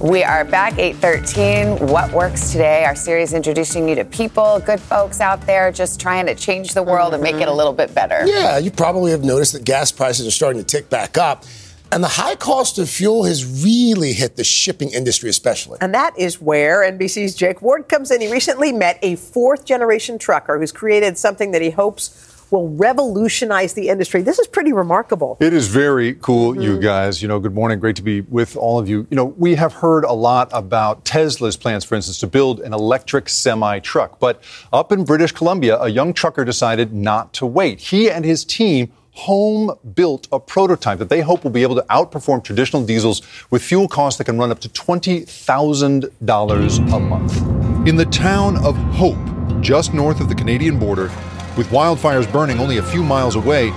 We 0.00 0.22
are 0.22 0.44
back 0.44 0.78
813. 0.78 1.88
What 1.88 2.12
works 2.12 2.52
today? 2.52 2.84
Our 2.84 2.94
series 2.94 3.32
introducing 3.32 3.88
you 3.88 3.94
to 3.94 4.04
people, 4.04 4.60
good 4.60 4.78
folks 4.78 5.22
out 5.22 5.40
there 5.46 5.72
just 5.72 5.98
trying 5.98 6.26
to 6.26 6.34
change 6.34 6.74
the 6.74 6.82
world 6.82 7.14
and 7.14 7.22
make 7.22 7.36
it 7.36 7.42
a 7.42 7.46
mm-hmm. 7.46 7.56
little 7.56 7.72
bit 7.72 7.94
better. 7.94 8.26
Yeah, 8.26 8.58
you 8.58 8.70
probably 8.70 9.10
have 9.12 9.24
noticed 9.24 9.54
that 9.54 9.64
gas 9.64 9.90
prices 9.90 10.26
are 10.26 10.30
starting 10.30 10.62
to 10.62 10.66
tick 10.66 10.90
back 10.90 11.16
up. 11.16 11.44
And 11.90 12.04
the 12.04 12.08
high 12.08 12.34
cost 12.34 12.78
of 12.78 12.90
fuel 12.90 13.24
has 13.24 13.64
really 13.64 14.12
hit 14.12 14.36
the 14.36 14.44
shipping 14.44 14.90
industry, 14.90 15.30
especially. 15.30 15.78
And 15.80 15.94
that 15.94 16.18
is 16.18 16.42
where 16.42 16.82
NBC's 16.82 17.34
Jake 17.34 17.62
Ward 17.62 17.88
comes 17.88 18.10
in. 18.10 18.20
He 18.20 18.30
recently 18.30 18.72
met 18.72 18.98
a 19.02 19.16
fourth 19.16 19.64
generation 19.64 20.18
trucker 20.18 20.58
who's 20.58 20.72
created 20.72 21.16
something 21.16 21.52
that 21.52 21.62
he 21.62 21.70
hopes 21.70 22.25
will 22.50 22.68
revolutionize 22.70 23.74
the 23.74 23.88
industry. 23.88 24.22
This 24.22 24.38
is 24.38 24.46
pretty 24.46 24.72
remarkable. 24.72 25.36
It 25.40 25.52
is 25.52 25.68
very 25.68 26.14
cool, 26.14 26.60
you 26.60 26.72
mm-hmm. 26.72 26.82
guys. 26.82 27.22
You 27.22 27.28
know, 27.28 27.38
good 27.38 27.54
morning. 27.54 27.80
Great 27.80 27.96
to 27.96 28.02
be 28.02 28.22
with 28.22 28.56
all 28.56 28.78
of 28.78 28.88
you. 28.88 29.06
You 29.10 29.16
know, 29.16 29.24
we 29.24 29.54
have 29.56 29.72
heard 29.72 30.04
a 30.04 30.12
lot 30.12 30.48
about 30.52 31.04
Tesla's 31.04 31.56
plans, 31.56 31.84
for 31.84 31.94
instance, 31.94 32.18
to 32.18 32.26
build 32.26 32.60
an 32.60 32.72
electric 32.72 33.28
semi 33.28 33.78
truck. 33.80 34.18
But 34.18 34.42
up 34.72 34.92
in 34.92 35.04
British 35.04 35.32
Columbia, 35.32 35.80
a 35.80 35.88
young 35.88 36.12
trucker 36.12 36.44
decided 36.44 36.92
not 36.92 37.32
to 37.34 37.46
wait. 37.46 37.80
He 37.80 38.10
and 38.10 38.24
his 38.24 38.44
team 38.44 38.92
home 39.16 39.76
built 39.94 40.28
a 40.30 40.38
prototype 40.38 40.98
that 40.98 41.08
they 41.08 41.22
hope 41.22 41.42
will 41.42 41.50
be 41.50 41.62
able 41.62 41.74
to 41.74 41.80
outperform 41.88 42.44
traditional 42.44 42.84
diesels 42.84 43.22
with 43.50 43.62
fuel 43.62 43.88
costs 43.88 44.18
that 44.18 44.24
can 44.24 44.36
run 44.38 44.50
up 44.50 44.60
to 44.60 44.68
$20,000 44.68 46.92
a 46.92 47.00
month. 47.00 47.88
In 47.88 47.96
the 47.96 48.04
town 48.06 48.56
of 48.58 48.76
Hope, 48.76 49.16
just 49.62 49.94
north 49.94 50.20
of 50.20 50.28
the 50.28 50.34
Canadian 50.34 50.78
border, 50.78 51.10
with 51.56 51.68
wildfires 51.68 52.30
burning 52.30 52.58
only 52.60 52.78
a 52.78 52.82
few 52.82 53.02
miles 53.02 53.36
away, 53.36 53.70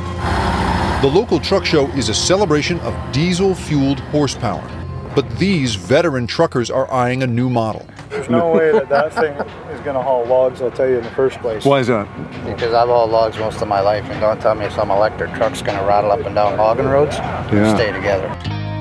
the 1.02 1.08
local 1.08 1.40
truck 1.40 1.66
show 1.66 1.88
is 1.92 2.10
a 2.10 2.14
celebration 2.14 2.80
of 2.82 3.12
diesel 3.12 3.56
fueled 3.56 4.00
horsepower. 4.12 4.68
But 5.16 5.30
these 5.40 5.76
veteran 5.76 6.28
truckers 6.28 6.70
are 6.70 6.92
eyeing 6.92 7.24
a 7.24 7.28
new 7.28 7.50
model. 7.50 7.88
There's 8.10 8.30
no 8.30 8.52
way 8.52 8.72
that 8.72 8.90
that 8.90 9.14
thing 9.14 9.34
is 9.74 9.80
going 9.82 9.96
to 9.96 10.02
haul 10.02 10.26
logs, 10.26 10.62
I'll 10.62 10.72
tell 10.72 10.90
you, 10.90 10.98
in 10.98 11.04
the 11.04 11.12
first 11.12 11.40
place. 11.40 11.64
Why 11.64 11.80
is 11.80 11.88
that? 11.88 12.06
Because 12.46 12.74
I've 12.74 12.90
hauled 12.90 13.12
logs 13.12 13.38
most 13.38 13.62
of 13.62 13.68
my 13.68 13.80
life, 13.80 14.04
and 14.06 14.20
don't 14.20 14.42
tell 14.42 14.56
me 14.56 14.70
some 14.72 14.92
electric 14.92 15.34
truck's 15.34 15.62
going 15.62 15.78
to 15.78 15.86
rattle 15.86 16.12
up 16.12 16.26
and 16.26 16.36
down 16.36 16.58
logging 16.58 16.86
roads. 16.86 17.16
Yeah. 17.18 17.76
Stay 17.76 17.92
together. 17.92 18.28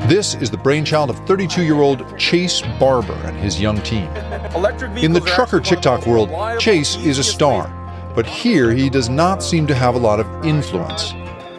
This 0.07 0.35
is 0.37 0.51
the 0.51 0.57
brainchild 0.57 1.11
of 1.11 1.19
32 1.27 1.63
year 1.63 1.83
old 1.83 2.19
Chase 2.19 2.63
Barber 2.81 3.13
and 3.25 3.37
his 3.37 3.61
young 3.61 3.81
team. 3.83 4.09
In 4.97 5.13
the 5.13 5.21
trucker 5.21 5.61
TikTok 5.61 6.07
world, 6.07 6.31
Chase 6.59 6.97
is 6.97 7.19
a 7.19 7.25
star, 7.25 7.69
but 8.19 8.27
here 8.27 8.73
he 8.73 8.91
does 8.91 9.09
not 9.09 9.45
seem 9.45 9.65
to 9.65 9.73
have 9.73 9.95
a 9.95 9.99
lot 9.99 10.19
of 10.19 10.27
influence. 10.45 11.13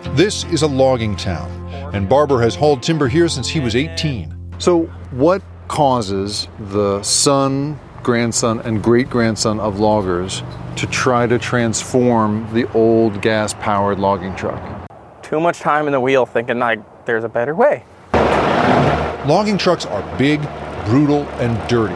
This 0.09 0.43
is 0.51 0.61
a 0.61 0.67
logging 0.67 1.15
town, 1.15 1.49
and 1.93 2.09
Barber 2.09 2.41
has 2.41 2.53
hauled 2.53 2.83
timber 2.83 3.07
here 3.07 3.29
since 3.29 3.47
he 3.47 3.61
was 3.61 3.77
18. 3.77 4.35
So, 4.57 4.83
what 5.11 5.41
causes 5.69 6.49
the 6.59 7.01
son, 7.01 7.79
grandson, 8.03 8.59
and 8.59 8.83
great 8.83 9.09
grandson 9.09 9.61
of 9.61 9.79
loggers 9.79 10.43
to 10.75 10.85
try 10.87 11.27
to 11.27 11.39
transform 11.39 12.53
the 12.53 12.69
old 12.73 13.21
gas 13.21 13.53
powered 13.53 13.97
logging 13.97 14.35
truck? 14.35 14.61
Too 15.21 15.39
much 15.39 15.59
time 15.59 15.85
in 15.85 15.93
the 15.93 16.01
wheel 16.01 16.25
thinking 16.25 16.59
like 16.59 17.05
there's 17.05 17.23
a 17.23 17.29
better 17.29 17.55
way. 17.55 17.85
Logging 19.25 19.57
trucks 19.57 19.85
are 19.85 20.17
big, 20.17 20.41
brutal, 20.87 21.21
and 21.39 21.69
dirty. 21.69 21.95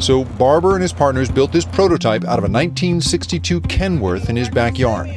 So 0.00 0.24
Barber 0.24 0.74
and 0.74 0.82
his 0.82 0.92
partners 0.92 1.30
built 1.30 1.52
this 1.52 1.64
prototype 1.64 2.24
out 2.24 2.38
of 2.38 2.44
a 2.44 2.52
1962 2.52 3.60
Kenworth 3.62 4.28
in 4.28 4.36
his 4.36 4.50
backyard. 4.50 5.08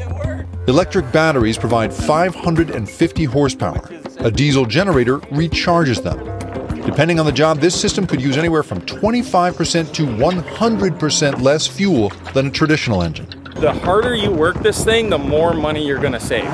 Electric 0.67 1.11
batteries 1.11 1.57
provide 1.57 1.93
550 1.93 3.23
horsepower. 3.25 3.89
A 4.19 4.31
diesel 4.31 4.65
generator 4.65 5.19
recharges 5.19 6.01
them. 6.01 6.17
Depending 6.83 7.19
on 7.19 7.25
the 7.25 7.31
job, 7.31 7.59
this 7.59 7.79
system 7.79 8.07
could 8.07 8.21
use 8.21 8.37
anywhere 8.37 8.63
from 8.63 8.81
25% 8.81 9.93
to 9.93 10.05
100% 10.05 11.41
less 11.41 11.67
fuel 11.67 12.09
than 12.33 12.47
a 12.47 12.51
traditional 12.51 13.03
engine. 13.03 13.27
The 13.55 13.73
harder 13.73 14.15
you 14.15 14.31
work 14.31 14.59
this 14.59 14.85
thing, 14.85 15.09
the 15.09 15.17
more 15.17 15.53
money 15.53 15.85
you're 15.85 15.99
going 15.99 16.13
to 16.13 16.19
save. 16.19 16.45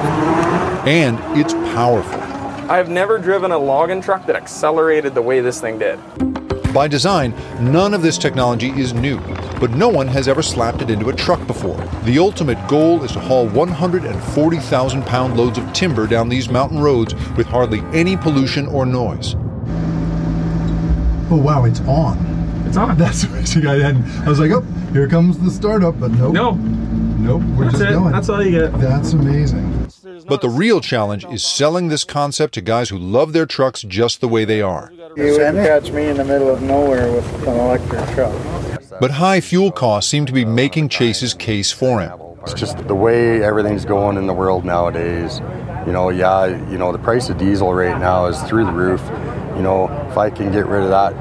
And 0.88 1.20
it's 1.38 1.53
powerful. 1.53 2.20
I've 2.70 2.89
never 2.89 3.20
driven 3.20 3.51
a 3.51 3.58
logging 3.58 4.01
truck 4.01 4.25
that 4.25 4.36
accelerated 4.36 5.13
the 5.13 5.22
way 5.22 5.39
this 5.39 5.62
thing 5.62 5.77
did. 5.77 6.00
By 6.75 6.89
design, 6.89 7.34
none 7.62 7.94
of 7.94 8.01
this 8.01 8.17
technology 8.17 8.67
is 8.72 8.94
new, 8.94 9.17
but 9.62 9.72
no 9.72 9.88
one 9.88 10.10
has 10.10 10.27
ever 10.27 10.41
slapped 10.41 10.82
it 10.82 10.89
into 10.89 11.08
a 11.08 11.13
truck 11.15 11.48
before. 11.48 11.77
The 12.03 12.20
ultimate 12.20 12.58
goal 12.67 13.01
is 13.05 13.13
to 13.13 13.20
haul 13.22 13.48
140,000 13.48 15.03
pound 15.03 15.38
loads 15.38 15.58
of 15.58 15.72
timber 15.72 16.05
down 16.05 16.27
these 16.27 16.50
mountain 16.50 16.79
roads 16.82 17.15
with 17.38 17.48
hardly 17.48 17.79
any 17.98 18.17
pollution 18.17 18.67
or 18.67 18.86
noise. 18.86 19.36
Oh 21.32 21.41
wow, 21.41 21.63
it's 21.63 21.79
on. 21.79 22.17
It's 22.67 22.75
on. 22.75 22.98
That's 22.98 23.24
amazing. 23.29 23.65
I 23.67 23.75
hadn't. 23.79 24.03
I 24.25 24.27
was 24.27 24.41
like, 24.41 24.51
oh, 24.51 24.60
here 24.91 25.08
comes 25.08 25.39
the 25.39 25.51
startup, 25.51 25.98
but 25.98 26.12
nope. 26.12 26.34
No. 26.34 26.55
Nope. 26.55 27.41
We're 27.58 27.72
That's 27.72 27.77
just 27.77 27.89
it. 27.89 27.94
going. 27.94 28.12
That's 28.12 28.27
all 28.27 28.44
you 28.44 28.51
get. 28.51 28.77
That's 28.82 29.13
amazing. 29.13 29.88
But 30.27 30.41
the 30.41 30.50
real 30.50 30.82
challenge 30.82 31.24
is 31.25 31.41
selling 31.44 31.88
this 31.88 32.03
concept 32.03 32.55
to 32.55 32.62
guys 32.62 32.89
who 32.89 32.98
love 32.98 33.32
their 33.32 33.46
trucks 33.46 33.82
just 33.82 34.20
the 34.20 34.27
way 34.27 34.44
they 34.44 34.62
are. 34.62 34.91
You 35.17 35.31
wouldn't 35.31 35.65
catch 35.65 35.91
me 35.91 36.07
in 36.07 36.17
the 36.17 36.25
middle 36.25 36.50
of 36.50 36.62
nowhere 36.62 37.10
with 37.10 37.48
an 37.48 37.57
electric 37.57 38.01
truck. 38.13 38.34
But 39.00 39.12
high 39.12 39.39
fuel 39.39 39.72
costs 39.72 40.12
seem 40.12 40.25
to 40.25 40.34
be 40.34 40.43
making 40.43 40.89
Chase's 40.89 41.34
case 41.34 41.72
for 41.72 42.01
him. 42.01 42.19
It's 42.41 42.53
just 42.53 42.77
the 42.88 42.95
way 42.95 43.41
everything's 43.41 43.86
going 43.86 44.17
in 44.17 44.27
the 44.27 44.34
world 44.34 44.65
nowadays. 44.65 45.39
You 45.86 45.93
know, 45.93 46.10
yeah, 46.10 46.48
you 46.69 46.77
know, 46.77 46.91
the 46.91 46.98
price 46.98 47.29
of 47.29 47.38
diesel 47.38 47.74
right 47.74 47.98
now 47.98 48.25
is 48.25 48.41
through 48.43 48.65
the 48.65 48.74
roof. 48.74 49.01
You 49.55 49.62
know, 49.62 49.88
if 50.10 50.17
I 50.17 50.29
can 50.29 50.51
get 50.51 50.65
rid 50.65 50.84
of 50.84 50.89
that 50.89 51.13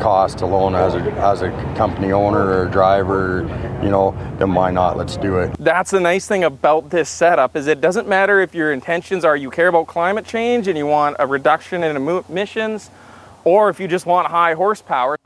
cost 0.00 0.40
alone 0.40 0.74
as 0.74 0.94
a, 0.94 1.02
as 1.18 1.42
a 1.42 1.50
company 1.76 2.10
owner 2.10 2.58
or 2.58 2.66
driver, 2.68 3.42
you 3.82 3.90
know, 3.90 4.12
then 4.38 4.54
why 4.54 4.70
not? 4.70 4.96
Let's 4.96 5.18
do 5.18 5.38
it. 5.38 5.54
That's 5.58 5.90
the 5.90 6.00
nice 6.00 6.26
thing 6.26 6.42
about 6.42 6.88
this 6.88 7.10
setup 7.10 7.54
is 7.54 7.66
it 7.66 7.82
doesn't 7.82 8.08
matter 8.08 8.40
if 8.40 8.54
your 8.54 8.72
intentions 8.72 9.26
are 9.26 9.36
you 9.36 9.50
care 9.50 9.68
about 9.68 9.88
climate 9.88 10.24
change 10.24 10.68
and 10.68 10.78
you 10.78 10.86
want 10.86 11.16
a 11.18 11.26
reduction 11.26 11.84
in 11.84 11.96
emissions 11.96 12.90
or 13.44 13.68
if 13.68 13.80
you 13.80 13.88
just 13.88 14.06
want 14.06 14.28
high 14.28 14.54
horsepower. 14.54 15.16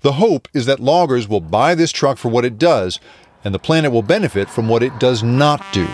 The 0.00 0.12
hope 0.12 0.48
is 0.52 0.66
that 0.66 0.80
loggers 0.80 1.28
will 1.28 1.40
buy 1.40 1.74
this 1.74 1.90
truck 1.92 2.18
for 2.18 2.28
what 2.28 2.44
it 2.44 2.58
does, 2.58 3.00
and 3.44 3.54
the 3.54 3.58
planet 3.58 3.92
will 3.92 4.02
benefit 4.02 4.48
from 4.48 4.68
what 4.68 4.82
it 4.82 4.98
does 5.00 5.22
not 5.22 5.64
do. 5.72 5.88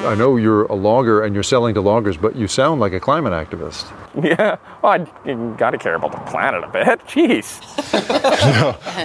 I 0.00 0.14
know 0.14 0.36
you're 0.36 0.64
a 0.64 0.74
logger 0.74 1.22
and 1.22 1.34
you're 1.34 1.42
selling 1.42 1.74
to 1.74 1.80
loggers, 1.80 2.16
but 2.16 2.36
you 2.36 2.48
sound 2.48 2.80
like 2.80 2.92
a 2.92 3.00
climate 3.00 3.32
activist. 3.32 3.90
Yeah, 4.22 4.56
well, 4.82 4.92
I, 4.92 5.28
you 5.28 5.54
got 5.58 5.70
to 5.70 5.78
care 5.78 5.94
about 5.94 6.12
the 6.12 6.30
planet 6.30 6.62
a 6.62 6.68
bit. 6.68 6.84
Jeez. 7.06 7.60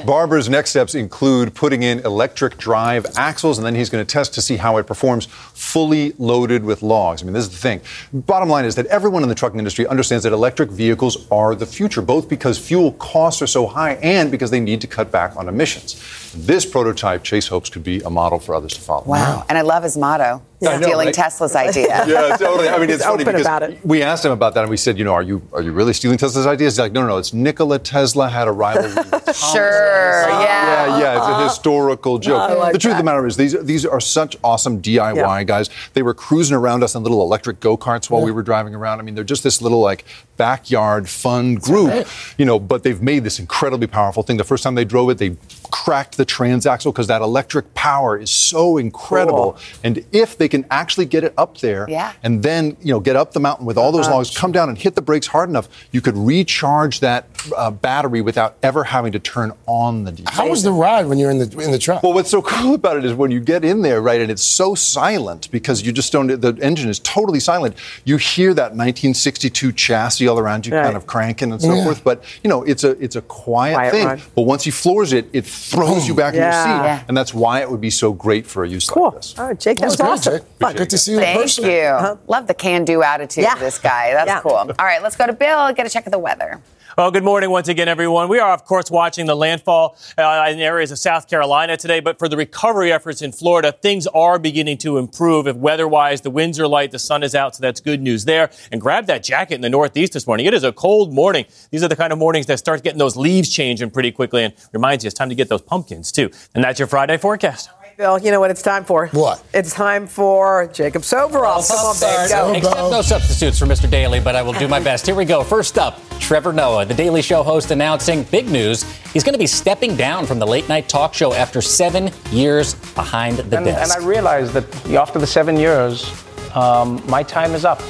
Barber's 0.05 0.49
next 0.49 0.71
steps 0.71 0.95
include 0.95 1.53
putting 1.55 1.83
in 1.83 1.99
electric 1.99 2.57
drive 2.57 3.05
axles, 3.17 3.57
and 3.57 3.65
then 3.65 3.75
he's 3.75 3.89
going 3.89 4.05
to 4.05 4.11
test 4.11 4.33
to 4.35 4.41
see 4.41 4.57
how 4.57 4.77
it 4.77 4.87
performs 4.87 5.25
fully 5.25 6.13
loaded 6.17 6.63
with 6.63 6.81
logs. 6.81 7.21
I 7.21 7.25
mean, 7.25 7.33
this 7.33 7.45
is 7.45 7.51
the 7.51 7.57
thing. 7.57 7.81
Bottom 8.13 8.49
line 8.49 8.65
is 8.65 8.75
that 8.75 8.85
everyone 8.87 9.23
in 9.23 9.29
the 9.29 9.35
trucking 9.35 9.57
industry 9.57 9.87
understands 9.87 10.23
that 10.23 10.33
electric 10.33 10.69
vehicles 10.69 11.27
are 11.31 11.55
the 11.55 11.65
future, 11.65 12.01
both 12.01 12.27
because 12.29 12.57
fuel 12.59 12.91
costs 12.93 13.41
are 13.41 13.47
so 13.47 13.67
high 13.67 13.93
and 13.95 14.29
because 14.31 14.51
they 14.51 14.59
need 14.59 14.81
to 14.81 14.87
cut 14.87 15.11
back 15.11 15.35
on 15.37 15.47
emissions. 15.47 16.28
This 16.35 16.65
prototype, 16.65 17.23
Chase 17.23 17.47
hopes, 17.47 17.69
could 17.69 17.83
be 17.83 18.01
a 18.01 18.09
model 18.09 18.39
for 18.39 18.55
others 18.55 18.73
to 18.73 18.81
follow. 18.81 19.05
Wow. 19.05 19.45
And 19.49 19.57
I 19.57 19.61
love 19.61 19.83
his 19.83 19.97
motto 19.97 20.41
I 20.67 20.75
know, 20.77 20.81
stealing 20.81 21.05
right? 21.07 21.15
Tesla's 21.15 21.55
idea. 21.55 21.87
yeah, 22.07 22.35
totally. 22.35 22.67
I 22.67 22.77
mean, 22.79 22.89
it's 22.89 22.97
He's 22.97 23.03
funny 23.03 23.23
open 23.23 23.33
because 23.33 23.41
about 23.41 23.63
it. 23.63 23.85
we 23.85 24.03
asked 24.03 24.25
him 24.25 24.31
about 24.31 24.55
that, 24.55 24.61
and 24.61 24.69
we 24.69 24.77
said, 24.77 24.97
you 24.97 25.05
know, 25.05 25.13
are 25.13 25.21
you 25.21 25.41
are 25.53 25.61
you 25.61 25.71
really 25.71 25.93
stealing 25.93 26.17
Tesla's 26.17 26.45
ideas? 26.45 26.73
He's 26.73 26.79
like, 26.79 26.91
no, 26.91 27.01
no, 27.01 27.07
no. 27.07 27.17
It's 27.17 27.33
Nikola 27.33 27.79
Tesla 27.79 28.27
had 28.27 28.47
a 28.47 28.51
rivalry. 28.51 28.93
with 28.93 29.35
Sure, 29.35 30.25
ah, 30.27 30.43
yeah. 30.43 30.87
yeah, 30.87 30.99
yeah. 30.99 31.17
It's 31.17 31.25
a 31.25 31.29
uh-huh. 31.29 31.43
historical 31.43 32.19
joke. 32.19 32.41
I 32.41 32.53
like 32.55 32.73
the 32.73 32.79
truth 32.79 32.93
of 32.93 32.97
the 32.97 33.03
matter 33.03 33.25
is, 33.25 33.37
these 33.37 33.55
these 33.63 33.85
are 33.85 34.01
such 34.01 34.35
awesome 34.43 34.81
DIY 34.81 35.15
Yeah. 35.15 35.43
guys. 35.43 35.69
They 35.93 36.01
were 36.01 36.13
cruising 36.13 36.57
around 36.57 36.83
us 36.83 36.95
in 36.95 37.03
little 37.03 37.21
electric 37.21 37.59
go 37.59 37.77
karts 37.77 38.09
while 38.09 38.21
we 38.21 38.31
were 38.31 38.43
driving 38.43 38.75
around. 38.75 38.99
I 38.99 39.03
mean, 39.03 39.15
they're 39.15 39.23
just 39.23 39.43
this 39.43 39.61
little 39.61 39.79
like 39.79 40.03
backyard 40.35 41.07
fun 41.07 41.55
group, 41.55 42.07
you 42.37 42.45
know. 42.45 42.59
But 42.59 42.83
they've 42.83 43.01
made 43.01 43.23
this 43.23 43.39
incredibly 43.39 43.87
powerful 43.87 44.23
thing. 44.23 44.37
The 44.37 44.43
first 44.43 44.63
time 44.63 44.75
they 44.75 44.85
drove 44.85 45.09
it, 45.09 45.19
they 45.19 45.37
cracked 45.71 46.17
the 46.19 46.25
transaxle 46.25 46.91
because 46.91 47.07
that 47.07 47.21
electric 47.21 47.73
power 47.73 48.17
is 48.17 48.29
so 48.29 48.77
incredible. 48.77 49.57
And 49.85 50.03
if 50.11 50.37
they 50.37 50.49
can 50.49 50.65
actually 50.69 51.05
get 51.05 51.23
it 51.23 51.33
up 51.37 51.57
there, 51.59 51.85
Yeah. 51.89 52.11
and 52.21 52.43
then 52.43 52.75
you 52.81 52.93
know 52.93 52.99
get 52.99 53.15
up 53.15 53.31
the 53.31 53.39
mountain 53.39 53.65
with 53.65 53.77
all 53.77 53.91
those 53.93 54.05
Uh-huh. 54.07 54.17
logs, 54.17 54.37
come 54.37 54.51
down 54.51 54.67
and 54.69 54.77
hit 54.77 54.95
the 54.95 55.01
brakes 55.01 55.27
hard 55.27 55.49
enough, 55.49 55.69
you 55.91 56.01
could 56.01 56.17
recharge 56.17 56.99
that 56.99 57.25
uh, 57.55 57.71
battery 57.71 58.19
without 58.19 58.57
ever 58.61 58.83
having 58.83 59.13
to 59.13 59.19
turn 59.19 59.53
on 59.65 60.03
the 60.03 60.11
diesel. 60.11 60.33
How 60.33 60.49
was 60.49 60.61
the 60.63 60.73
ride 60.73 61.05
when 61.07 61.17
you're 61.17 61.31
in 61.31 61.37
the 61.39 61.49
in 61.59 61.71
the 61.71 61.79
truck? 61.79 62.03
Well, 62.03 62.11
what's 62.13 62.29
so 62.29 62.41
cool 62.55 62.73
about 62.75 62.97
it 62.97 63.05
is 63.05 63.13
when 63.13 63.31
you 63.31 63.39
get 63.39 63.63
in 63.63 63.81
there, 63.81 64.01
right, 64.01 64.19
and 64.19 64.29
it's 64.29 64.43
so 64.43 64.75
silent 64.75 65.49
because 65.49 65.81
you 65.85 65.93
just 65.93 66.11
don't. 66.11 66.27
The 66.41 66.53
engine 66.61 66.89
is 66.89 66.99
totally 66.99 67.39
silent. 67.39 67.75
You 68.03 68.17
hear 68.17 68.53
that 68.55 68.75
1962 68.75 69.71
chassis 69.71 70.27
all 70.27 70.37
around 70.37 70.65
you, 70.65 70.73
Right. 70.75 70.83
kind 70.83 70.97
of 70.97 71.07
cranking 71.07 71.53
and 71.53 71.61
so 71.61 71.73
Yeah. 71.73 71.85
forth. 71.85 72.03
But 72.03 72.23
you 72.43 72.49
know, 72.49 72.63
it's 72.63 72.83
a 72.83 72.91
it's 73.01 73.15
a 73.15 73.21
quiet, 73.21 73.75
Quiet 73.75 73.91
thing. 73.93 74.05
ride. 74.07 74.21
But 74.35 74.41
once 74.41 74.65
he 74.65 74.71
floors 74.71 75.13
it, 75.13 75.29
it 75.31 75.45
throws 75.45 76.08
you 76.09 76.15
back 76.15 76.33
in 76.33 76.41
your 76.41 76.51
seat, 76.51 76.57
Yeah. 76.67 77.03
and 77.07 77.15
that's 77.15 77.33
why 77.33 77.61
it 77.61 77.71
would 77.71 77.79
be 77.79 77.89
so 77.89 78.11
great 78.11 78.45
for 78.45 78.63
a 78.65 78.67
use 78.67 78.89
like 78.93 79.13
this. 79.13 79.35
All 79.39 79.47
right, 79.47 79.57
Jake, 79.59 79.77
that's 79.77 79.97
Well, 79.97 80.11
awesome. 80.11 80.41
great, 80.59 80.75
Good 80.75 80.89
to 80.89 80.97
see 80.97 81.11
you 81.13 81.19
in 81.19 81.23
Thank 81.23 81.41
person. 81.41 81.65
you. 81.65 82.19
Love 82.27 82.47
the 82.47 82.53
can-do 82.53 83.01
attitude 83.03 83.45
Yeah. 83.45 83.53
of 83.53 83.59
this 83.61 83.77
guy. 83.77 84.11
That's 84.13 84.27
Yeah. 84.27 84.41
cool. 84.41 84.51
All 84.53 84.67
right, 84.79 85.01
let's 85.01 85.15
go 85.15 85.25
to 85.25 85.33
Bill. 85.33 85.71
Get 85.73 85.85
a 85.85 85.89
check 85.89 86.05
of 86.05 86.11
the 86.11 86.19
weather. 86.19 86.59
Well, 86.99 87.11
good 87.11 87.23
morning 87.23 87.49
once 87.49 87.69
again, 87.69 87.87
everyone. 87.87 88.27
We 88.27 88.39
are, 88.39 88.51
of 88.51 88.65
course, 88.65 88.91
watching 88.91 89.25
the 89.25 89.33
landfall 89.33 89.95
uh, 90.17 90.47
in 90.49 90.59
areas 90.59 90.91
of 90.91 90.99
South 90.99 91.29
Carolina 91.29 91.77
today, 91.77 92.01
but 92.01 92.19
for 92.19 92.27
the 92.27 92.35
recovery 92.35 92.91
efforts 92.91 93.21
in 93.21 93.31
Florida, 93.31 93.71
things 93.71 94.05
are 94.07 94.37
beginning 94.37 94.79
to 94.79 94.97
improve. 94.97 95.47
If 95.47 95.55
weather-wise, 95.55 96.19
the 96.19 96.29
winds 96.29 96.59
are 96.59 96.67
light, 96.67 96.91
the 96.91 96.99
sun 96.99 97.23
is 97.23 97.35
out, 97.35 97.55
so 97.55 97.61
that's 97.61 97.79
good 97.79 98.01
news 98.01 98.25
there. 98.25 98.51
And 98.69 98.81
grab 98.81 99.05
that 99.05 99.23
jacket 99.23 99.55
in 99.55 99.61
the 99.61 99.69
Northeast 99.69 100.11
this 100.11 100.27
morning. 100.27 100.45
It 100.45 100.53
is 100.53 100.65
a 100.65 100.73
cold 100.73 101.13
morning. 101.13 101.45
These 101.71 101.83
are 101.83 101.87
the 101.87 101.95
kind 101.95 102.11
of 102.11 102.19
mornings 102.19 102.47
that 102.47 102.59
start 102.59 102.83
getting 102.83 102.99
those 102.99 103.15
leaves 103.15 103.47
changing 103.47 103.91
pretty 103.91 104.11
quickly, 104.11 104.43
and 104.43 104.53
reminds 104.73 105.05
you 105.05 105.07
it's 105.07 105.17
time 105.17 105.29
to 105.29 105.35
get 105.35 105.47
those 105.47 105.61
pumpkins 105.61 106.11
too. 106.11 106.29
And 106.53 106.61
that's 106.61 106.79
your 106.79 106.89
Friday 106.89 107.15
forecast. 107.15 107.69
Bill, 107.99 108.17
you 108.17 108.31
know 108.31 108.39
what 108.39 108.49
it's 108.49 108.61
time 108.61 108.85
for? 108.85 109.07
What? 109.07 109.43
It's 109.53 109.73
time 109.73 110.07
for 110.07 110.67
Jacob 110.67 111.01
Soboroff. 111.01 111.67
Come 111.67 111.85
on, 111.85 111.99
babe, 111.99 112.29
go. 112.29 112.53
Accept 112.55 112.91
no 112.91 113.01
substitutes 113.01 113.59
for 113.59 113.65
Mr. 113.65 113.91
Daly, 113.91 114.21
but 114.21 114.37
I 114.37 114.41
will 114.41 114.53
do 114.53 114.69
my 114.69 114.79
best. 114.79 115.05
Here 115.05 115.15
we 115.15 115.25
go. 115.25 115.43
First 115.43 115.77
up, 115.77 115.99
Trevor 116.17 116.53
Noah, 116.53 116.85
the 116.85 116.93
Daily 116.93 117.21
Show 117.21 117.43
host, 117.43 117.71
announcing 117.71 118.23
big 118.23 118.47
news. 118.47 118.83
He's 119.11 119.25
going 119.25 119.33
to 119.33 119.37
be 119.37 119.45
stepping 119.45 119.97
down 119.97 120.25
from 120.25 120.39
the 120.39 120.47
late 120.47 120.69
night 120.69 120.87
talk 120.87 121.13
show 121.13 121.33
after 121.33 121.61
seven 121.61 122.09
years 122.31 122.73
behind 122.95 123.35
the 123.35 123.57
and, 123.57 123.67
and. 123.67 123.91
I 123.91 123.97
realized 123.97 124.53
that 124.53 124.91
after 124.91 125.19
the 125.19 125.27
seven 125.27 125.57
years, 125.57 126.09
um, 126.55 127.03
my 127.05 127.21
time 127.21 127.53
is 127.53 127.65
up. 127.65 127.81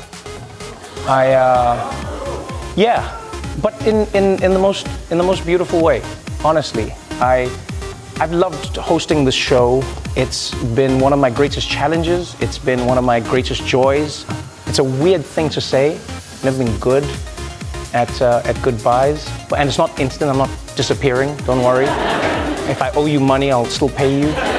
I, 1.08 1.34
uh, 1.34 2.74
yeah, 2.76 3.16
but 3.62 3.80
in, 3.86 4.08
in, 4.16 4.42
in 4.42 4.54
the 4.54 4.60
most 4.60 4.88
in 5.12 5.20
the 5.20 5.24
most 5.24 5.46
beautiful 5.46 5.84
way. 5.84 6.02
Honestly, 6.44 6.94
I 7.22 7.56
I've 8.22 8.34
loved 8.34 8.76
hosting 8.76 9.24
this 9.24 9.34
show. 9.34 9.82
It's 10.18 10.54
been 10.76 11.00
one 11.00 11.14
of 11.14 11.20
my 11.20 11.30
greatest 11.30 11.70
challenges. 11.70 12.36
It's 12.42 12.58
been 12.58 12.86
one 12.86 12.98
of 12.98 13.06
my 13.06 13.22
greatest 13.22 13.66
joys. 13.66 14.26
It's 14.68 14.80
a 14.80 14.84
weird 14.84 15.24
thing 15.24 15.48
to 15.52 15.62
say. 15.62 15.96
I've 15.96 16.44
never 16.44 16.62
been 16.62 16.78
good 16.80 17.06
at 17.94 18.22
uh, 18.22 18.42
at 18.44 18.62
goodbyes, 18.62 19.26
and 19.56 19.70
it's 19.70 19.78
not 19.78 19.98
instant. 20.02 20.30
I'm 20.30 20.38
not 20.38 20.50
disappearing. 20.76 21.34
Don't 21.46 21.64
worry. 21.64 21.86
If 22.70 22.82
I 22.82 22.92
owe 22.94 23.06
you 23.06 23.22
money, 23.22 23.54
I'll 23.54 23.64
still 23.64 23.90
pay 23.90 24.20
you. 24.20 24.59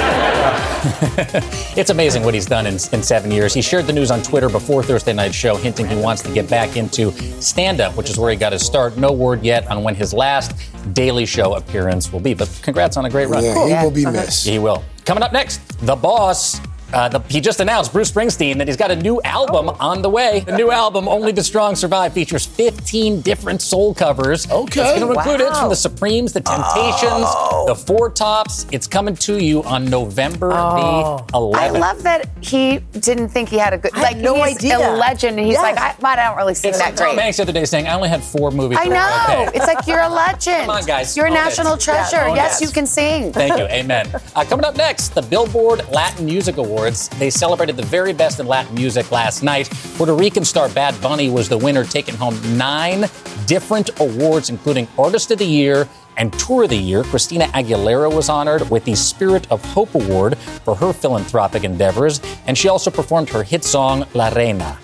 It's 1.76 1.90
amazing 1.90 2.24
what 2.24 2.34
he's 2.34 2.46
done 2.46 2.66
in, 2.66 2.74
in 2.74 3.02
seven 3.02 3.30
years. 3.30 3.54
He 3.54 3.62
shared 3.62 3.86
the 3.86 3.92
news 3.92 4.10
on 4.10 4.22
Twitter 4.22 4.48
before 4.48 4.82
Thursday 4.82 5.12
night's 5.12 5.34
show, 5.34 5.56
hinting 5.56 5.86
he 5.88 5.96
wants 5.96 6.22
to 6.22 6.32
get 6.32 6.48
back 6.48 6.76
into 6.76 7.12
stand 7.40 7.80
up, 7.80 7.96
which 7.96 8.10
is 8.10 8.18
where 8.18 8.30
he 8.30 8.36
got 8.36 8.52
his 8.52 8.64
start. 8.64 8.96
No 8.96 9.12
word 9.12 9.42
yet 9.42 9.66
on 9.68 9.82
when 9.82 9.94
his 9.94 10.12
last 10.12 10.54
Daily 10.94 11.26
Show 11.26 11.54
appearance 11.54 12.12
will 12.12 12.20
be, 12.20 12.34
but 12.34 12.48
congrats 12.62 12.96
on 12.96 13.04
a 13.04 13.10
great 13.10 13.28
run. 13.28 13.44
Yeah, 13.44 13.80
he 13.80 13.84
will 13.84 13.90
be 13.90 14.06
missed. 14.06 14.46
He 14.46 14.58
will. 14.58 14.82
Coming 15.04 15.22
up 15.22 15.32
next, 15.32 15.60
the 15.86 15.96
boss. 15.96 16.60
Uh, 16.92 17.08
the, 17.08 17.20
he 17.28 17.40
just 17.40 17.60
announced, 17.60 17.92
Bruce 17.92 18.10
Springsteen, 18.10 18.58
that 18.58 18.66
he's 18.68 18.76
got 18.76 18.90
a 18.90 18.96
new 18.96 19.20
album 19.22 19.68
on 19.80 20.02
the 20.02 20.10
way. 20.10 20.40
The 20.40 20.56
new 20.56 20.70
album, 20.70 21.08
Only 21.08 21.32
the 21.32 21.42
Strong 21.42 21.76
Survive, 21.76 22.12
features 22.12 22.44
15 22.46 23.20
different 23.20 23.62
soul 23.62 23.94
covers. 23.94 24.50
Okay. 24.50 24.80
It's 24.80 24.98
going 24.98 25.12
to 25.12 25.18
include 25.18 25.40
hits 25.40 25.50
Wow. 25.52 25.60
from 25.60 25.68
the 25.70 25.76
Supremes, 25.76 26.32
the 26.32 26.40
Temptations, 26.40 27.26
the 27.66 27.74
Four 27.86 28.10
Tops. 28.10 28.66
It's 28.72 28.86
coming 28.86 29.14
to 29.16 29.42
you 29.42 29.62
on 29.64 29.84
November 29.86 30.48
the 30.50 31.24
11th. 31.34 31.54
I 31.56 31.68
love 31.70 32.02
that 32.02 32.28
he 32.40 32.78
didn't 32.78 33.28
think 33.28 33.48
he 33.48 33.58
had 33.58 33.72
a 33.72 33.78
good. 33.78 33.92
I 33.94 34.02
like 34.02 34.16
no 34.16 34.42
he's 34.44 34.56
idea. 34.58 34.78
a 34.78 34.96
legend, 34.96 35.38
and 35.38 35.46
he's 35.46 35.54
Yes. 35.54 35.62
like, 35.62 35.78
I, 35.78 35.94
but 36.00 36.18
I 36.18 36.28
don't 36.28 36.36
really 36.36 36.54
sing 36.54 36.70
It's 36.70 36.78
that 36.78 36.96
like 36.96 36.96
Tom. 36.96 37.16
Hanks 37.18 37.36
the 37.36 37.42
other 37.44 37.52
day 37.52 37.64
saying, 37.64 37.86
I 37.86 37.94
only 37.94 38.08
had 38.08 38.22
four 38.22 38.50
movies. 38.50 38.78
I 38.80 38.86
know. 38.86 39.44
okay." 39.48 39.56
It's 39.56 39.66
like 39.66 39.86
you're 39.86 40.00
a 40.00 40.08
legend. 40.24 40.62
Come 40.66 40.70
on, 40.70 40.84
guys. 40.84 41.16
You're 41.16 41.26
a 41.26 41.30
Own 41.30 41.36
it. 41.36 41.40
national 41.40 41.76
treasure. 41.76 42.16
Yeah, 42.16 42.28
own 42.30 42.36
yes, 42.36 42.60
you 42.60 42.68
can 42.68 42.86
sing. 42.86 43.32
Thank 43.32 43.58
you. 43.58 43.64
Amen. 43.80 44.08
Uh, 44.34 44.44
coming 44.44 44.64
up 44.64 44.76
next, 44.76 45.10
the 45.14 45.22
Billboard 45.22 45.88
Latin 45.90 46.24
Music 46.26 46.56
Awards. 46.56 46.79
They 46.80 47.28
celebrated 47.28 47.76
the 47.76 47.84
very 47.84 48.14
best 48.14 48.40
in 48.40 48.46
Latin 48.46 48.74
music 48.74 49.10
last 49.10 49.42
night. 49.42 49.68
Puerto 49.96 50.14
Rican 50.14 50.44
star 50.44 50.68
Bad 50.70 50.98
Bunny 51.02 51.28
was 51.28 51.48
the 51.48 51.58
winner, 51.58 51.84
taking 51.84 52.14
home 52.14 52.38
nine 52.56 53.04
different 53.46 53.90
awards, 54.00 54.48
including 54.48 54.88
Artist 54.98 55.30
of 55.30 55.38
the 55.38 55.44
Year 55.44 55.86
and 56.16 56.32
Tour 56.38 56.64
of 56.64 56.70
the 56.70 56.76
Year. 56.76 57.04
Christina 57.04 57.44
Aguilera 57.48 58.14
was 58.14 58.30
honored 58.30 58.70
with 58.70 58.84
the 58.84 58.94
Spirit 58.94 59.50
of 59.52 59.62
Hope 59.72 59.94
Award 59.94 60.38
for 60.38 60.74
her 60.74 60.92
philanthropic 60.94 61.64
endeavors, 61.64 62.20
and 62.46 62.56
she 62.56 62.68
also 62.68 62.90
performed 62.90 63.28
her 63.28 63.42
hit 63.42 63.62
song 63.62 64.06
La 64.14 64.28
Reina. 64.28 64.78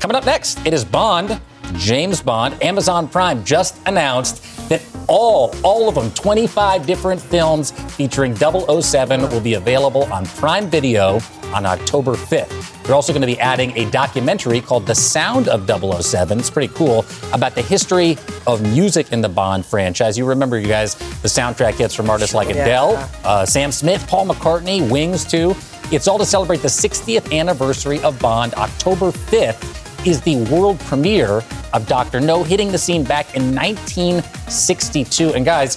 Coming 0.00 0.16
up 0.16 0.24
next, 0.24 0.64
it 0.66 0.72
is 0.72 0.84
Bond, 0.84 1.38
James 1.74 2.22
Bond. 2.22 2.62
Amazon 2.62 3.08
Prime 3.08 3.44
just 3.44 3.76
announced 3.86 4.42
that 4.68 4.82
all, 5.08 5.54
all 5.64 5.88
of 5.88 5.94
them, 5.94 6.10
25 6.12 6.86
different 6.86 7.20
films 7.20 7.70
featuring 7.96 8.34
007 8.36 9.22
will 9.30 9.40
be 9.40 9.54
available 9.54 10.04
on 10.12 10.26
Prime 10.26 10.68
Video 10.68 11.20
on 11.54 11.64
October 11.64 12.12
5th. 12.14 12.82
They're 12.82 12.94
also 12.94 13.12
going 13.12 13.22
to 13.22 13.26
be 13.26 13.38
adding 13.40 13.76
a 13.76 13.90
documentary 13.90 14.60
called 14.60 14.86
The 14.86 14.94
Sound 14.94 15.48
of 15.48 15.66
007. 16.02 16.38
It's 16.38 16.50
pretty 16.50 16.72
cool 16.74 17.04
about 17.32 17.54
the 17.54 17.62
history 17.62 18.16
of 18.46 18.62
music 18.62 19.12
in 19.12 19.20
the 19.20 19.28
Bond 19.28 19.64
franchise. 19.64 20.16
You 20.18 20.24
remember, 20.26 20.58
you 20.58 20.68
guys, 20.68 20.94
the 20.94 21.28
soundtrack 21.28 21.74
hits 21.74 21.94
from 21.94 22.08
artists 22.10 22.34
like 22.34 22.48
Yeah. 22.48 22.62
Adele, 22.62 23.10
uh, 23.24 23.46
Sam 23.46 23.72
Smith, 23.72 24.06
Paul 24.06 24.26
McCartney, 24.26 24.88
Wings 24.90 25.24
too. 25.24 25.54
It's 25.90 26.06
all 26.06 26.18
to 26.18 26.26
celebrate 26.26 26.60
the 26.60 26.68
60th 26.68 27.32
anniversary 27.32 28.00
of 28.02 28.18
Bond. 28.20 28.52
October 28.54 29.10
5th 29.10 30.06
is 30.06 30.20
the 30.20 30.36
world 30.52 30.78
premiere 30.80 31.42
of 31.72 31.86
Dr. 31.86 32.20
No, 32.20 32.42
hitting 32.42 32.70
the 32.72 32.78
scene 32.78 33.04
back 33.04 33.34
in 33.36 33.54
1962. 33.54 35.34
And 35.34 35.44
guys, 35.44 35.76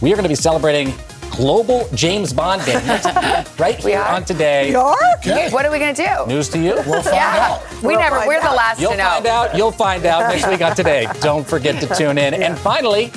we 0.00 0.12
are 0.12 0.16
going 0.16 0.24
to 0.24 0.28
be 0.28 0.34
celebrating 0.34 0.92
Global 1.30 1.86
James 1.94 2.32
Bond 2.32 2.64
Day 2.64 2.74
right 3.58 3.76
here 3.76 4.00
on 4.00 4.24
today. 4.24 4.72
What 4.74 5.64
are 5.66 5.70
we 5.70 5.78
going 5.78 5.94
to 5.94 6.02
do? 6.06 6.26
News 6.32 6.48
to 6.50 6.58
you? 6.58 6.74
We'll 6.86 7.02
find 7.02 7.16
Yeah. 7.16 7.58
out. 7.60 7.62
We 7.82 7.94
never, 7.96 8.26
we're 8.26 8.40
the 8.40 8.46
last 8.46 8.80
You'll 8.80 8.92
to 8.92 8.96
know. 8.96 9.04
find 9.04 9.26
out. 9.26 9.56
You'll 9.56 9.70
find 9.72 10.06
out 10.06 10.30
next 10.32 10.48
week 10.48 10.62
on 10.62 10.74
Today. 10.74 11.06
Don't 11.20 11.46
forget 11.46 11.78
to 11.82 11.94
tune 11.94 12.16
in. 12.16 12.32
And 12.34 12.56
finally, 12.58 13.08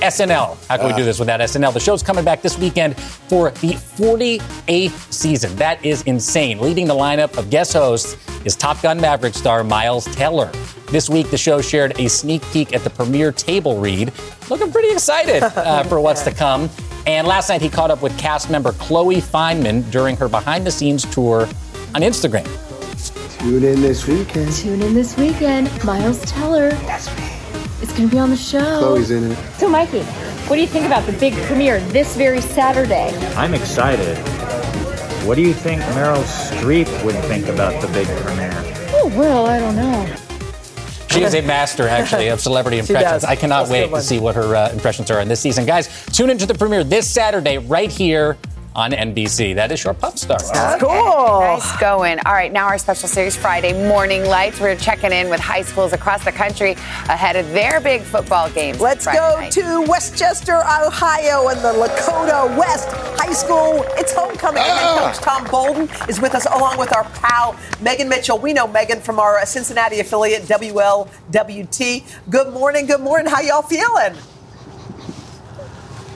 SNL. 0.00 0.56
How 0.68 0.76
can 0.76 0.86
we 0.86 0.92
do 0.92 1.04
this 1.04 1.18
without 1.18 1.40
SNL? 1.40 1.72
The 1.72 1.80
show's 1.80 2.02
coming 2.04 2.24
back 2.24 2.40
this 2.42 2.56
weekend 2.58 2.96
for 3.00 3.50
the 3.50 3.72
48th 3.72 5.12
season. 5.12 5.56
That 5.56 5.84
is 5.84 6.02
insane. 6.02 6.60
Leading 6.60 6.86
the 6.86 6.94
lineup 6.94 7.36
of 7.36 7.50
guest 7.50 7.72
hosts 7.72 8.16
is 8.44 8.54
Top 8.54 8.80
Gun 8.82 9.00
Maverick 9.00 9.34
star 9.34 9.64
Miles 9.64 10.04
Teller. 10.14 10.52
This 10.88 11.10
week, 11.10 11.30
the 11.30 11.38
show 11.38 11.60
shared 11.60 11.98
a 11.98 12.08
sneak 12.08 12.42
peek 12.52 12.72
at 12.72 12.84
the 12.84 12.90
premiere 12.90 13.32
table 13.32 13.78
read. 13.80 14.12
Looking 14.48 14.70
pretty 14.70 14.92
excited 14.92 15.42
uh, 15.42 15.82
for 15.88 16.00
what's 16.00 16.22
to 16.22 16.30
come. 16.30 16.70
And 17.06 17.26
last 17.26 17.48
night, 17.48 17.60
he 17.60 17.68
caught 17.68 17.90
up 17.90 18.02
with 18.02 18.16
cast 18.18 18.50
member 18.50 18.72
Chloe 18.72 19.16
Fineman 19.16 19.90
during 19.90 20.16
her 20.16 20.28
behind 20.28 20.64
the 20.64 20.70
scenes 20.70 21.04
tour 21.12 21.42
on 21.94 22.02
Instagram. 22.02 22.46
Tune 23.38 23.64
in 23.64 23.80
this 23.80 24.06
weekend. 24.06 24.52
Tune 24.52 24.80
in 24.80 24.94
this 24.94 25.16
weekend. 25.16 25.70
Miles 25.84 26.20
Teller. 26.24 26.70
That's 26.70 27.08
me. 27.16 27.24
It's 27.82 27.92
going 27.92 28.08
to 28.08 28.14
be 28.14 28.18
on 28.18 28.30
the 28.30 28.36
show. 28.36 28.78
Chloe's 28.78 29.10
in 29.10 29.32
it. 29.32 29.36
So, 29.58 29.68
Mikey, 29.68 30.02
what 30.46 30.54
do 30.54 30.62
you 30.62 30.68
think 30.68 30.86
about 30.86 31.04
the 31.04 31.12
big 31.12 31.34
premiere 31.46 31.80
this 31.88 32.16
very 32.16 32.40
Saturday? 32.40 33.10
I'm 33.34 33.54
excited. 33.54 34.16
What 35.26 35.34
do 35.34 35.42
you 35.42 35.52
think 35.52 35.82
Meryl 35.82 36.22
Streep 36.22 37.04
would 37.04 37.16
think 37.24 37.48
about 37.48 37.82
the 37.82 37.88
big 37.88 38.06
premiere? 38.18 38.52
Oh, 38.94 39.12
well, 39.16 39.46
I 39.46 39.58
don't 39.58 39.74
know. 39.74 40.25
She 41.16 41.24
is 41.24 41.34
a 41.34 41.42
master, 41.42 41.88
actually, 41.88 42.28
of 42.28 42.40
celebrity 42.40 42.78
impressions. 42.80 43.24
I 43.24 43.36
cannot 43.36 43.68
That's 43.68 43.70
wait 43.70 43.90
to 43.90 44.02
see 44.02 44.18
what 44.18 44.34
her 44.34 44.54
uh, 44.54 44.70
impressions 44.70 45.10
are 45.10 45.20
in 45.20 45.28
this 45.28 45.40
season. 45.40 45.64
Guys, 45.64 46.04
tune 46.06 46.30
into 46.30 46.46
the 46.46 46.54
premiere 46.54 46.84
this 46.84 47.08
Saturday 47.08 47.58
right 47.58 47.90
here 47.90 48.36
on 48.76 48.92
NBC. 48.92 49.54
That 49.54 49.72
is 49.72 49.82
your 49.82 49.94
pop 49.94 50.18
star. 50.18 50.36
Okay, 50.76 50.86
Nice 50.86 51.76
going. 51.78 52.18
All 52.26 52.34
right, 52.34 52.52
now 52.52 52.66
our 52.66 52.76
special 52.76 53.08
series 53.08 53.34
Friday 53.34 53.72
Morning 53.88 54.22
Lights. 54.24 54.60
We're 54.60 54.76
checking 54.76 55.12
in 55.12 55.30
with 55.30 55.40
high 55.40 55.62
schools 55.62 55.94
across 55.94 56.24
the 56.24 56.30
country 56.30 56.72
ahead 57.08 57.36
of 57.36 57.50
their 57.52 57.80
big 57.80 58.02
football 58.02 58.50
games. 58.50 58.78
Let's 58.78 59.04
Friday 59.04 59.18
go 59.18 59.40
night. 59.40 59.52
to 59.52 59.80
West 59.88 60.18
Chester, 60.18 60.56
Ohio, 60.56 61.48
and 61.48 61.58
the 61.60 61.72
Lakota 61.72 62.56
West 62.56 62.88
High 63.18 63.32
School. 63.32 63.82
It's 63.96 64.12
homecoming. 64.12 64.62
And 64.62 64.70
ah. 64.70 65.10
coach 65.10 65.24
Tom 65.24 65.44
Bolden 65.50 65.88
is 66.08 66.20
with 66.20 66.34
us, 66.34 66.46
along 66.46 66.78
with 66.78 66.94
our 66.94 67.04
pal 67.04 67.58
Megan 67.80 68.10
Mitchell. 68.10 68.38
We 68.38 68.52
know 68.52 68.66
Megan 68.66 69.00
from 69.00 69.18
our 69.18 69.44
Cincinnati 69.46 70.00
affiliate 70.00 70.42
WLWT. 70.42 72.04
Good 72.28 72.52
morning. 72.52 72.84
Good 72.84 73.00
morning. 73.00 73.32
How 73.32 73.40
y'all 73.40 73.62
feeling? 73.62 74.14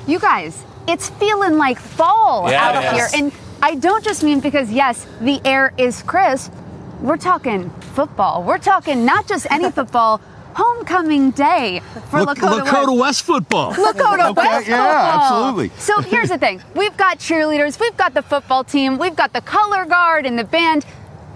You 0.07 0.19
guys, 0.19 0.63
it's 0.91 1.09
feeling 1.11 1.57
like 1.59 1.79
fall 1.79 2.51
Yeah, 2.51 2.69
out 2.79 2.95
here. 2.95 3.09
And 3.15 3.33
I 3.63 3.75
don't 3.77 4.03
just 4.05 4.23
mean 4.23 4.41
because, 4.41 4.71
yes, 4.71 5.07
the 5.21 5.41
air 5.45 5.73
is 5.79 6.03
crisp. 6.03 6.53
We're 7.01 7.17
talking 7.17 7.71
football. 7.95 8.43
We're 8.43 8.59
talking 8.59 9.05
not 9.05 9.27
just 9.27 9.47
any 9.51 9.71
football, 9.79 10.21
homecoming 10.55 11.31
day 11.31 11.81
for 12.11 12.23
Lak- 12.25 12.37
Lakota, 12.39 12.61
Lakota 12.61 12.89
West. 12.89 13.01
West 13.01 13.23
football. 13.23 13.73
Lakota 13.87 14.31
Okay, 14.31 14.43
West 14.47 14.69
yeah, 14.69 15.13
football. 15.13 15.21
absolutely. 15.45 15.69
So 15.79 16.01
here's 16.03 16.29
the 16.29 16.39
thing: 16.39 16.61
we've 16.75 16.97
got 16.97 17.19
cheerleaders, 17.19 17.81
we've 17.81 17.97
got 17.97 18.13
the 18.15 18.23
football 18.23 18.65
team, 18.65 18.99
we've 18.99 19.17
got 19.17 19.33
the 19.33 19.41
color 19.41 19.85
guard 19.87 20.27
and 20.27 20.39
the 20.39 20.45
band. 20.45 20.85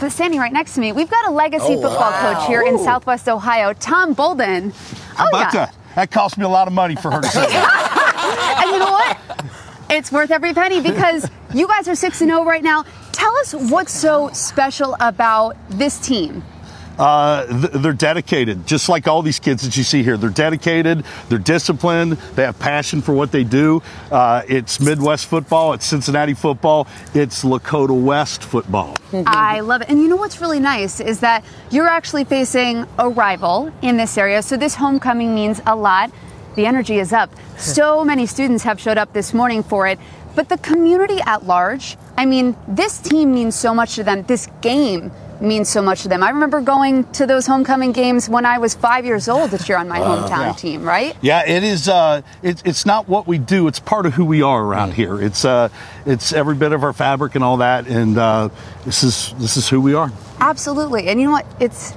But 0.01 0.11
standing 0.11 0.41
right 0.41 0.53
next 0.53 0.75
to 0.75 0.81
me, 0.81 0.93
we've 0.93 1.09
got 1.09 1.27
a 1.29 1.31
legacy 1.31 1.75
Oh, 1.79 1.83
football 1.83 2.11
wow. 2.11 2.35
coach 2.35 2.47
here 2.49 2.63
in 2.63 2.79
Southwest 2.79 3.29
Ohio, 3.29 3.73
Tom 3.75 4.13
Bolden. 4.13 4.71
How 5.15 5.27
oh 5.27 5.29
about 5.29 5.55
yeah. 5.55 5.67
that? 5.67 5.75
That 5.95 6.11
cost 6.11 6.37
me 6.37 6.45
a 6.45 6.49
lot 6.49 6.67
of 6.67 6.75
money 6.75 6.97
for 6.97 7.13
her 7.13 7.21
to 7.23 7.29
say 7.29 7.47
that. 7.47 7.94
and 8.61 8.71
you 8.71 8.79
know 8.79 8.93
what? 8.93 9.19
It's 9.91 10.11
worth 10.11 10.31
every 10.31 10.55
penny 10.55 10.81
because 10.81 11.29
you 11.55 11.69
guys 11.69 11.87
are 11.89 11.95
6 11.95 12.21
and 12.21 12.31
0 12.31 12.45
right 12.45 12.63
now. 12.63 12.85
Tell 13.13 13.37
us 13.39 13.55
what's 13.55 13.93
so 13.93 14.31
special 14.33 14.97
about 15.01 15.57
this 15.71 15.99
team. 15.99 16.43
Uh, 16.99 17.47
th- 17.47 17.73
they're 17.83 17.93
dedicated, 17.93 18.67
just 18.67 18.89
like 18.89 19.09
all 19.09 19.21
these 19.21 19.39
kids 19.41 19.63
that 19.63 19.77
you 19.77 19.83
see 19.83 20.03
here. 20.03 20.17
They're 20.17 20.31
dedicated, 20.31 21.05
they're 21.29 21.39
disciplined, 21.39 22.13
they 22.37 22.45
have 22.45 22.59
passion 22.59 23.03
for 23.03 23.13
what 23.13 23.33
they 23.33 23.43
do. 23.43 23.83
Uh, 24.11 24.43
it's 24.49 24.81
Midwest 24.81 25.27
football, 25.27 25.73
it's 25.73 25.85
Cincinnati 25.87 26.35
football, 26.35 26.87
it's 27.13 27.43
Lakota 27.43 28.01
West 28.01 28.45
football. 28.45 28.97
I 29.27 29.61
love 29.61 29.83
it. 29.83 29.89
And 29.89 30.01
you 30.01 30.09
know 30.09 30.17
what's 30.17 30.41
really 30.41 30.61
nice 30.61 31.01
is 31.01 31.21
that 31.21 31.45
you're 31.71 31.89
actually 31.89 32.25
facing 32.25 32.87
a 32.99 33.09
rival 33.09 33.73
in 33.83 33.97
this 33.97 34.17
area. 34.17 34.43
So 34.43 34.57
this 34.57 34.77
homecoming 34.77 35.35
means 35.35 35.61
a 35.67 35.75
lot. 35.75 36.13
The 36.55 36.67
energy 36.67 36.99
is 36.99 37.13
up. 37.13 37.31
So 37.59 38.05
many 38.05 38.27
students 38.27 38.65
have 38.65 38.81
showed 38.81 38.99
up 38.99 39.13
this 39.13 39.35
morning 39.35 39.63
for 39.63 39.87
it. 39.87 39.99
But 40.35 40.49
the 40.49 40.59
community 40.59 41.21
at 41.25 41.47
large, 41.47 41.97
I 42.17 42.27
mean, 42.27 42.57
this 42.67 42.99
team 42.99 43.33
means 43.35 43.55
so 43.55 43.73
much 43.73 43.95
to 43.97 44.05
them. 44.05 44.23
This 44.25 44.49
game 44.61 45.13
means 45.41 45.69
so 45.69 45.83
much 45.83 46.03
to 46.03 46.09
them. 46.09 46.23
I 46.23 46.31
remember 46.31 46.61
going 46.61 47.05
to 47.13 47.27
those 47.27 47.47
homecoming 47.47 47.93
games 47.93 48.29
when 48.29 48.45
I 48.47 48.59
was 48.59 48.75
five 48.75 49.05
years 49.05 49.29
old 49.29 49.51
to 49.51 49.59
cheer 49.59 49.77
on 49.77 49.89
my 49.89 50.01
Wow. 50.01 50.27
hometown 50.27 50.47
Yeah. 50.47 50.53
team, 50.53 50.83
right? 50.85 51.17
Yeah, 51.21 51.45
it 51.47 51.63
is. 51.63 51.89
Uh, 51.89 52.23
it, 52.43 52.63
it's 52.65 52.85
not 52.87 53.09
what 53.09 53.27
we 53.29 53.39
do; 53.39 53.69
it's 53.69 53.79
part 53.81 54.07
of 54.07 54.15
who 54.15 54.25
we 54.25 54.43
are 54.43 54.63
around 54.63 54.95
here. 54.95 55.21
It's 55.21 55.45
uh, 55.45 55.69
it's 56.07 56.33
every 56.33 56.55
bit 56.55 56.73
of 56.73 56.83
our 56.83 56.93
fabric 56.93 57.35
and 57.37 57.45
all 57.45 57.59
that, 57.59 57.87
and 57.87 58.17
uh, 58.19 58.49
this 58.85 59.03
is 59.05 59.35
this 59.39 59.57
is 59.57 59.69
who 59.69 59.81
we 59.81 59.95
are. 59.95 60.11
Absolutely. 60.41 61.09
And 61.09 61.21
you 61.21 61.27
know 61.27 61.33
what? 61.33 61.47
It's 61.61 61.93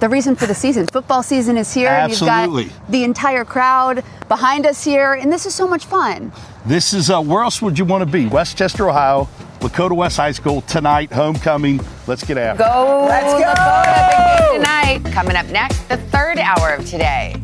the 0.00 0.08
reason 0.08 0.36
for 0.36 0.46
the 0.46 0.54
season. 0.54 0.86
Football 0.86 1.22
season 1.22 1.56
is 1.56 1.72
here. 1.72 1.88
Absolutely. 1.88 2.64
You've 2.64 2.72
got 2.78 2.90
the 2.90 3.04
entire 3.04 3.44
crowd 3.44 4.04
behind 4.28 4.66
us 4.66 4.84
here, 4.84 5.14
and 5.14 5.32
this 5.32 5.46
is 5.46 5.54
so 5.54 5.66
much 5.66 5.86
fun. 5.86 6.32
This 6.66 6.92
is 6.92 7.10
uh, 7.10 7.20
where 7.20 7.42
else 7.42 7.60
would 7.62 7.78
you 7.78 7.84
want 7.84 8.02
to 8.02 8.10
be? 8.10 8.26
West 8.26 8.56
Chester, 8.58 8.88
Ohio, 8.88 9.28
Lakota 9.60 9.96
West 9.96 10.16
High 10.16 10.32
School 10.32 10.60
tonight, 10.62 11.10
homecoming. 11.12 11.80
Let's 12.06 12.24
get 12.24 12.38
after. 12.38 12.62
it. 12.62 12.66
Go, 12.66 13.06
Let's 13.08 13.32
go! 13.32 13.52
Lakota, 13.52 14.08
big 14.10 14.38
game 14.48 14.60
tonight. 14.60 15.12
Coming 15.14 15.36
up 15.36 15.46
next, 15.46 15.88
the 15.88 15.96
third 15.96 16.38
hour 16.38 16.74
of 16.74 16.84
today. 16.86 17.36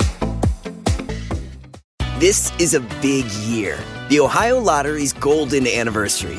This 2.18 2.52
is 2.60 2.74
a 2.74 2.80
big 3.02 3.24
year. 3.46 3.78
The 4.08 4.20
Ohio 4.20 4.60
Lottery's 4.60 5.12
golden 5.12 5.66
anniversary. 5.66 6.38